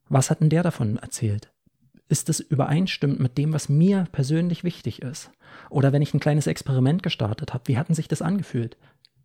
was 0.09 0.29
hat 0.29 0.41
denn 0.41 0.49
der 0.49 0.63
davon 0.63 0.97
erzählt? 0.97 1.51
Ist 2.07 2.29
es 2.29 2.39
übereinstimmend 2.39 3.19
mit 3.19 3.37
dem, 3.37 3.53
was 3.53 3.69
mir 3.69 4.07
persönlich 4.11 4.63
wichtig 4.63 5.01
ist? 5.01 5.31
Oder 5.69 5.91
wenn 5.91 6.01
ich 6.01 6.13
ein 6.13 6.19
kleines 6.19 6.47
Experiment 6.47 7.01
gestartet 7.01 7.53
habe, 7.53 7.67
wie 7.67 7.77
hatten 7.77 7.95
sich 7.95 8.07
das 8.07 8.21
angefühlt? 8.21 8.77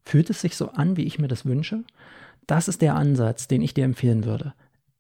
Fühlt 0.04 0.30
es 0.30 0.40
sich 0.40 0.56
so 0.56 0.70
an, 0.70 0.96
wie 0.96 1.04
ich 1.04 1.18
mir 1.18 1.28
das 1.28 1.44
wünsche? 1.44 1.84
Das 2.46 2.68
ist 2.68 2.80
der 2.80 2.94
Ansatz, 2.94 3.48
den 3.48 3.60
ich 3.60 3.74
dir 3.74 3.84
empfehlen 3.84 4.24
würde 4.24 4.54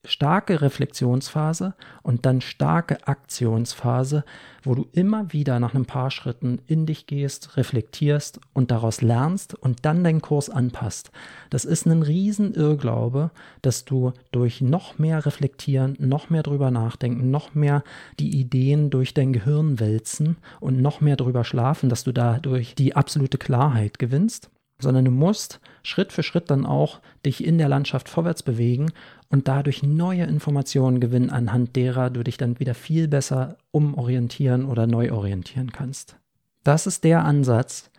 starke 0.06 0.62
Reflexionsphase 0.62 1.74
und 2.02 2.24
dann 2.24 2.40
starke 2.40 3.06
Aktionsphase, 3.06 4.24
wo 4.62 4.74
du 4.74 4.88
immer 4.92 5.32
wieder 5.32 5.60
nach 5.60 5.74
ein 5.74 5.84
paar 5.84 6.10
Schritten 6.10 6.60
in 6.66 6.86
dich 6.86 7.06
gehst, 7.06 7.56
reflektierst 7.56 8.40
und 8.54 8.70
daraus 8.70 9.02
lernst 9.02 9.54
und 9.54 9.84
dann 9.84 10.02
deinen 10.02 10.22
Kurs 10.22 10.48
anpasst. 10.48 11.10
Das 11.50 11.64
ist 11.66 11.86
ein 11.86 12.02
Riesenirrglaube, 12.02 13.30
dass 13.60 13.84
du 13.84 14.12
durch 14.32 14.62
noch 14.62 14.98
mehr 14.98 15.26
Reflektieren, 15.26 15.96
noch 15.98 16.30
mehr 16.30 16.42
drüber 16.42 16.70
nachdenken, 16.70 17.30
noch 17.30 17.54
mehr 17.54 17.84
die 18.18 18.40
Ideen 18.40 18.88
durch 18.88 19.12
dein 19.12 19.34
Gehirn 19.34 19.80
wälzen 19.80 20.38
und 20.60 20.80
noch 20.80 21.00
mehr 21.00 21.16
drüber 21.16 21.44
schlafen, 21.44 21.90
dass 21.90 22.04
du 22.04 22.12
dadurch 22.12 22.74
die 22.74 22.96
absolute 22.96 23.38
Klarheit 23.38 23.98
gewinnst 23.98 24.50
sondern 24.82 25.04
du 25.04 25.10
musst 25.10 25.60
Schritt 25.82 26.12
für 26.12 26.22
Schritt 26.22 26.50
dann 26.50 26.66
auch 26.66 27.00
dich 27.24 27.44
in 27.44 27.58
der 27.58 27.68
Landschaft 27.68 28.08
vorwärts 28.08 28.42
bewegen 28.42 28.92
und 29.30 29.48
dadurch 29.48 29.82
neue 29.82 30.24
Informationen 30.24 31.00
gewinnen, 31.00 31.30
anhand 31.30 31.76
derer 31.76 32.10
du 32.10 32.22
dich 32.22 32.36
dann 32.36 32.58
wieder 32.58 32.74
viel 32.74 33.08
besser 33.08 33.56
umorientieren 33.70 34.64
oder 34.64 34.86
neu 34.86 35.12
orientieren 35.12 35.72
kannst. 35.72 36.16
Das 36.64 36.86
ist 36.86 37.04
der 37.04 37.24
Ansatz, 37.24 37.90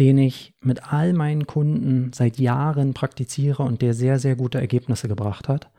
den 0.00 0.18
ich 0.18 0.52
mit 0.60 0.92
all 0.92 1.12
meinen 1.12 1.46
Kunden 1.46 2.12
seit 2.12 2.38
Jahren 2.38 2.92
praktiziere 2.92 3.62
und 3.62 3.82
der 3.82 3.94
sehr, 3.94 4.18
sehr 4.18 4.34
gute 4.34 4.58
Ergebnisse 4.58 5.08
gebracht 5.08 5.48
hat. 5.48 5.70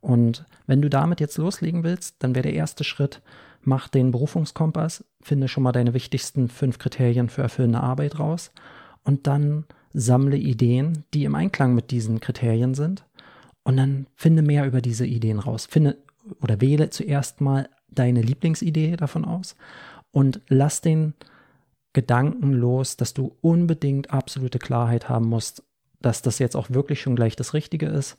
Und 0.00 0.46
wenn 0.66 0.80
du 0.80 0.88
damit 0.88 1.20
jetzt 1.20 1.38
loslegen 1.38 1.82
willst, 1.82 2.16
dann 2.20 2.34
wäre 2.34 2.44
der 2.44 2.54
erste 2.54 2.84
Schritt, 2.84 3.20
mach 3.62 3.88
den 3.88 4.10
Berufungskompass, 4.10 5.04
finde 5.22 5.48
schon 5.48 5.62
mal 5.62 5.72
deine 5.72 5.94
wichtigsten 5.94 6.48
fünf 6.48 6.78
Kriterien 6.78 7.28
für 7.28 7.42
erfüllende 7.42 7.80
Arbeit 7.80 8.18
raus 8.18 8.52
und 9.04 9.26
dann 9.26 9.64
sammle 9.92 10.36
Ideen, 10.36 11.04
die 11.14 11.24
im 11.24 11.34
Einklang 11.34 11.74
mit 11.74 11.90
diesen 11.90 12.20
Kriterien 12.20 12.74
sind 12.74 13.04
und 13.64 13.76
dann 13.76 14.06
finde 14.14 14.42
mehr 14.42 14.66
über 14.66 14.80
diese 14.80 15.06
Ideen 15.06 15.38
raus. 15.38 15.66
Finde 15.66 15.98
oder 16.40 16.60
wähle 16.60 16.90
zuerst 16.90 17.40
mal 17.40 17.68
deine 17.88 18.22
Lieblingsidee 18.22 18.96
davon 18.96 19.24
aus 19.24 19.56
und 20.12 20.40
lass 20.48 20.80
den 20.80 21.14
Gedanken 21.92 22.52
los, 22.52 22.96
dass 22.96 23.12
du 23.12 23.36
unbedingt 23.40 24.12
absolute 24.12 24.58
Klarheit 24.58 25.08
haben 25.08 25.28
musst, 25.28 25.62
dass 26.00 26.22
das 26.22 26.38
jetzt 26.38 26.56
auch 26.56 26.70
wirklich 26.70 27.00
schon 27.00 27.16
gleich 27.16 27.36
das 27.36 27.54
Richtige 27.54 27.86
ist. 27.86 28.16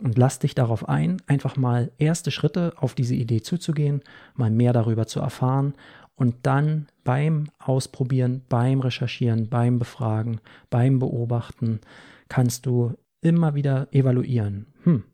Und 0.00 0.18
lass 0.18 0.40
dich 0.40 0.56
darauf 0.56 0.88
ein, 0.88 1.22
einfach 1.28 1.56
mal 1.56 1.92
erste 1.98 2.32
Schritte 2.32 2.74
auf 2.76 2.94
diese 2.94 3.14
Idee 3.14 3.42
zuzugehen, 3.42 4.02
mal 4.34 4.50
mehr 4.50 4.72
darüber 4.72 5.06
zu 5.06 5.20
erfahren 5.20 5.74
und 6.16 6.34
dann 6.42 6.88
beim 7.04 7.48
Ausprobieren, 7.60 8.42
beim 8.48 8.80
Recherchieren, 8.80 9.48
beim 9.48 9.78
Befragen, 9.78 10.40
beim 10.68 10.98
Beobachten 10.98 11.80
kannst 12.28 12.66
du 12.66 12.94
immer 13.24 13.54
wieder 13.54 13.88
evaluieren. 13.90 14.66
Hm, 14.82 15.04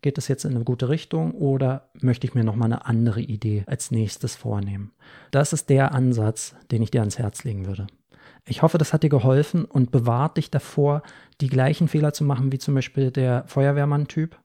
geht 0.00 0.16
es 0.16 0.28
jetzt 0.28 0.44
in 0.44 0.54
eine 0.54 0.64
gute 0.64 0.88
Richtung 0.88 1.32
oder 1.32 1.90
möchte 2.00 2.26
ich 2.26 2.34
mir 2.34 2.44
noch 2.44 2.56
mal 2.56 2.66
eine 2.66 2.86
andere 2.86 3.20
Idee 3.20 3.64
als 3.66 3.90
nächstes 3.90 4.36
vornehmen? 4.36 4.92
Das 5.30 5.52
ist 5.52 5.68
der 5.68 5.92
Ansatz, 5.92 6.54
den 6.70 6.82
ich 6.82 6.90
dir 6.90 7.00
ans 7.00 7.18
Herz 7.18 7.44
legen 7.44 7.66
würde. 7.66 7.88
Ich 8.46 8.62
hoffe, 8.62 8.78
das 8.78 8.92
hat 8.92 9.02
dir 9.02 9.10
geholfen 9.10 9.64
und 9.64 9.90
bewahrt 9.90 10.36
dich 10.36 10.50
davor, 10.50 11.02
die 11.40 11.48
gleichen 11.48 11.88
Fehler 11.88 12.12
zu 12.12 12.24
machen 12.24 12.52
wie 12.52 12.58
zum 12.58 12.74
Beispiel 12.74 13.10
der 13.10 13.44
Feuerwehrmann-Typ. 13.46 14.38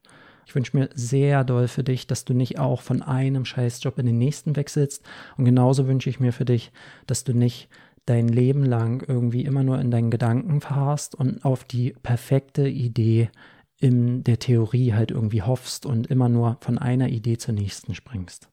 Ich 0.46 0.54
wünsche 0.54 0.76
mir 0.76 0.90
sehr 0.94 1.42
doll 1.44 1.68
für 1.68 1.84
dich, 1.84 2.06
dass 2.06 2.24
du 2.24 2.34
nicht 2.34 2.58
auch 2.58 2.82
von 2.82 3.00
einem 3.00 3.44
Scheißjob 3.46 3.98
in 3.98 4.06
den 4.06 4.18
nächsten 4.18 4.56
wechselst. 4.56 5.02
Und 5.38 5.46
genauso 5.46 5.86
wünsche 5.86 6.10
ich 6.10 6.20
mir 6.20 6.32
für 6.32 6.44
dich, 6.44 6.70
dass 7.06 7.24
du 7.24 7.32
nicht 7.32 7.68
dein 8.06 8.28
Leben 8.28 8.64
lang 8.64 9.04
irgendwie 9.06 9.44
immer 9.44 9.62
nur 9.62 9.80
in 9.80 9.90
deinen 9.90 10.10
Gedanken 10.10 10.60
verharrst 10.60 11.14
und 11.14 11.44
auf 11.44 11.64
die 11.64 11.94
perfekte 12.02 12.68
Idee 12.68 13.30
in 13.78 14.24
der 14.24 14.38
Theorie 14.38 14.94
halt 14.94 15.10
irgendwie 15.10 15.42
hoffst 15.42 15.86
und 15.86 16.06
immer 16.06 16.28
nur 16.28 16.58
von 16.60 16.78
einer 16.78 17.08
Idee 17.08 17.38
zur 17.38 17.54
nächsten 17.54 17.94
springst. 17.94 18.48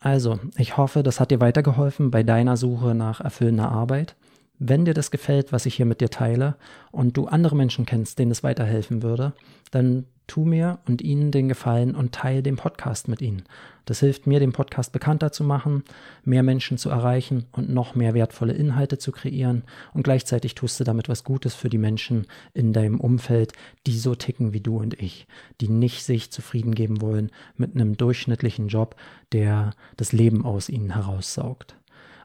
Also, 0.00 0.40
ich 0.56 0.76
hoffe, 0.76 1.02
das 1.02 1.20
hat 1.20 1.30
dir 1.30 1.40
weitergeholfen 1.40 2.10
bei 2.10 2.22
deiner 2.24 2.56
Suche 2.56 2.94
nach 2.94 3.20
erfüllender 3.20 3.70
Arbeit. 3.70 4.16
Wenn 4.58 4.84
dir 4.84 4.94
das 4.94 5.10
gefällt, 5.10 5.52
was 5.52 5.66
ich 5.66 5.76
hier 5.76 5.86
mit 5.86 6.00
dir 6.00 6.10
teile 6.10 6.56
und 6.90 7.16
du 7.16 7.26
andere 7.26 7.54
Menschen 7.54 7.86
kennst, 7.86 8.18
denen 8.18 8.32
es 8.32 8.42
weiterhelfen 8.42 9.02
würde, 9.02 9.32
dann 9.70 10.06
tu 10.26 10.44
mir 10.44 10.78
und 10.86 11.02
ihnen 11.02 11.30
den 11.30 11.48
Gefallen 11.48 11.94
und 11.94 12.12
teile 12.12 12.42
den 12.42 12.56
Podcast 12.56 13.08
mit 13.08 13.20
ihnen. 13.20 13.44
Das 13.84 14.00
hilft 14.00 14.26
mir, 14.26 14.38
den 14.38 14.52
Podcast 14.52 14.92
bekannter 14.92 15.32
zu 15.32 15.42
machen, 15.42 15.82
mehr 16.24 16.42
Menschen 16.42 16.78
zu 16.78 16.88
erreichen 16.88 17.46
und 17.52 17.68
noch 17.68 17.94
mehr 17.94 18.14
wertvolle 18.14 18.52
Inhalte 18.52 18.98
zu 18.98 19.10
kreieren. 19.10 19.64
Und 19.92 20.04
gleichzeitig 20.04 20.54
tust 20.54 20.78
du 20.78 20.84
damit 20.84 21.08
was 21.08 21.24
Gutes 21.24 21.54
für 21.54 21.68
die 21.68 21.78
Menschen 21.78 22.26
in 22.54 22.72
deinem 22.72 23.00
Umfeld, 23.00 23.52
die 23.86 23.98
so 23.98 24.14
ticken 24.14 24.52
wie 24.52 24.60
du 24.60 24.78
und 24.78 25.00
ich, 25.02 25.26
die 25.60 25.68
nicht 25.68 26.04
sich 26.04 26.30
zufrieden 26.30 26.74
geben 26.74 27.00
wollen 27.00 27.30
mit 27.56 27.74
einem 27.74 27.96
durchschnittlichen 27.96 28.68
Job, 28.68 28.94
der 29.32 29.72
das 29.96 30.12
Leben 30.12 30.44
aus 30.44 30.68
ihnen 30.68 30.94
heraussaugt. 30.94 31.76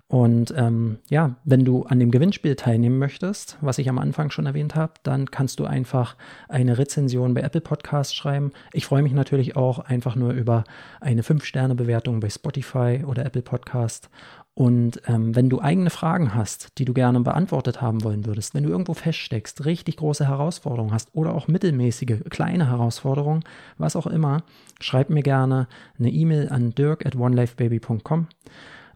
Und 0.10 0.54
ähm, 0.56 1.00
ja, 1.10 1.36
wenn 1.44 1.66
du 1.66 1.84
an 1.84 2.00
dem 2.00 2.12
Gewinnspiel 2.12 2.56
teilnehmen 2.56 2.98
möchtest, 2.98 3.58
was 3.60 3.78
ich 3.78 3.90
am 3.90 4.00
Anfang 4.00 4.32
schon 4.32 4.46
erwähnt 4.46 4.74
habe, 4.74 4.94
dann 5.04 5.32
kannst 5.32 5.60
du 5.60 5.66
einfach 5.66 6.16
eine 6.48 6.78
Rezension 6.78 7.34
bei 7.34 7.42
Apple 7.42 7.60
Podcasts 7.60 8.16
schreiben. 8.16 8.52
Ich 8.72 8.86
freue 8.86 9.04
mich 9.04 9.12
natürlich 9.12 9.58
auch 9.58 9.80
einfach 9.80 10.16
nur 10.16 10.32
über 10.32 10.64
eine 11.02 11.24
5-Sterne-Bewertung 11.24 12.22
bei 12.22 12.30
Spotify 12.30 13.04
oder 13.06 13.26
Apple 13.26 13.42
Podcast. 13.42 14.10
Und 14.54 15.02
ähm, 15.08 15.36
wenn 15.36 15.50
du 15.50 15.62
eigene 15.62 15.90
Fragen 15.90 16.34
hast, 16.34 16.80
die 16.80 16.86
du 16.86 16.94
gerne 16.94 17.20
beantwortet 17.20 17.82
haben 17.82 18.04
wollen 18.04 18.26
würdest, 18.26 18.56
wenn 18.56 18.64
du 18.64 18.70
irgendwo 18.70 18.96
feststeckst, 18.96 19.66
richtig 19.66 19.98
große 19.98 20.28
Herausforderungen 20.28 20.94
hast 20.94 21.10
oder 21.14 21.36
auch 21.36 21.48
mittelmäßige, 21.48 22.24
kleine 22.30 22.68
Herausforderungen, 22.70 23.44
was 23.78 23.96
auch 23.96 24.08
immer, 24.08 24.42
schreib 24.80 25.12
mir 25.12 25.22
gerne 25.22 25.68
eine 26.00 26.10
E-Mail 26.10 26.50
an 26.50 26.74
dirk 26.74 27.06
at 27.06 27.16
onelifebaby.com. 27.16 28.28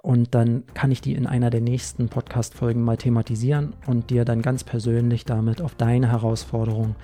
Und 0.01 0.33
dann 0.33 0.63
kann 0.73 0.91
ich 0.91 1.01
die 1.01 1.13
in 1.13 1.27
einer 1.27 1.49
der 1.51 1.61
nächsten 1.61 2.09
Podcast-Folgen 2.09 2.83
mal 2.83 2.97
thematisieren 2.97 3.73
und 3.85 4.09
dir 4.09 4.25
dann 4.25 4.41
ganz 4.41 4.63
persönlich 4.63 5.25
damit 5.25 5.61
auf 5.61 5.75
deine 5.75 6.11
Herausforderung 6.11 6.95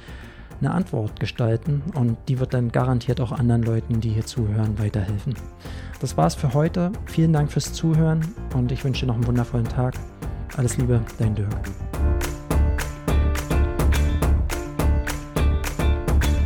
eine 0.60 0.71
Antwort 0.71 1.19
gestalten. 1.19 1.83
Und 1.93 2.17
die 2.27 2.39
wird 2.39 2.53
dann 2.53 2.71
garantiert 2.71 3.21
auch 3.21 3.31
anderen 3.31 3.62
Leuten, 3.62 4.01
die 4.01 4.10
hier 4.10 4.25
zuhören, 4.25 4.79
weiterhelfen. 4.79 5.36
Das 5.99 6.17
war's 6.17 6.33
für 6.33 6.53
heute. 6.53 6.91
Vielen 7.05 7.33
Dank 7.33 7.51
fürs 7.51 7.73
Zuhören 7.73 8.21
und 8.55 8.71
ich 8.71 8.83
wünsche 8.83 9.01
dir 9.01 9.07
noch 9.07 9.15
einen 9.15 9.27
wundervollen 9.27 9.67
Tag. 9.67 9.93
Alles 10.55 10.77
Liebe, 10.77 11.01
dein 11.19 11.36
Dirk. 11.36 12.16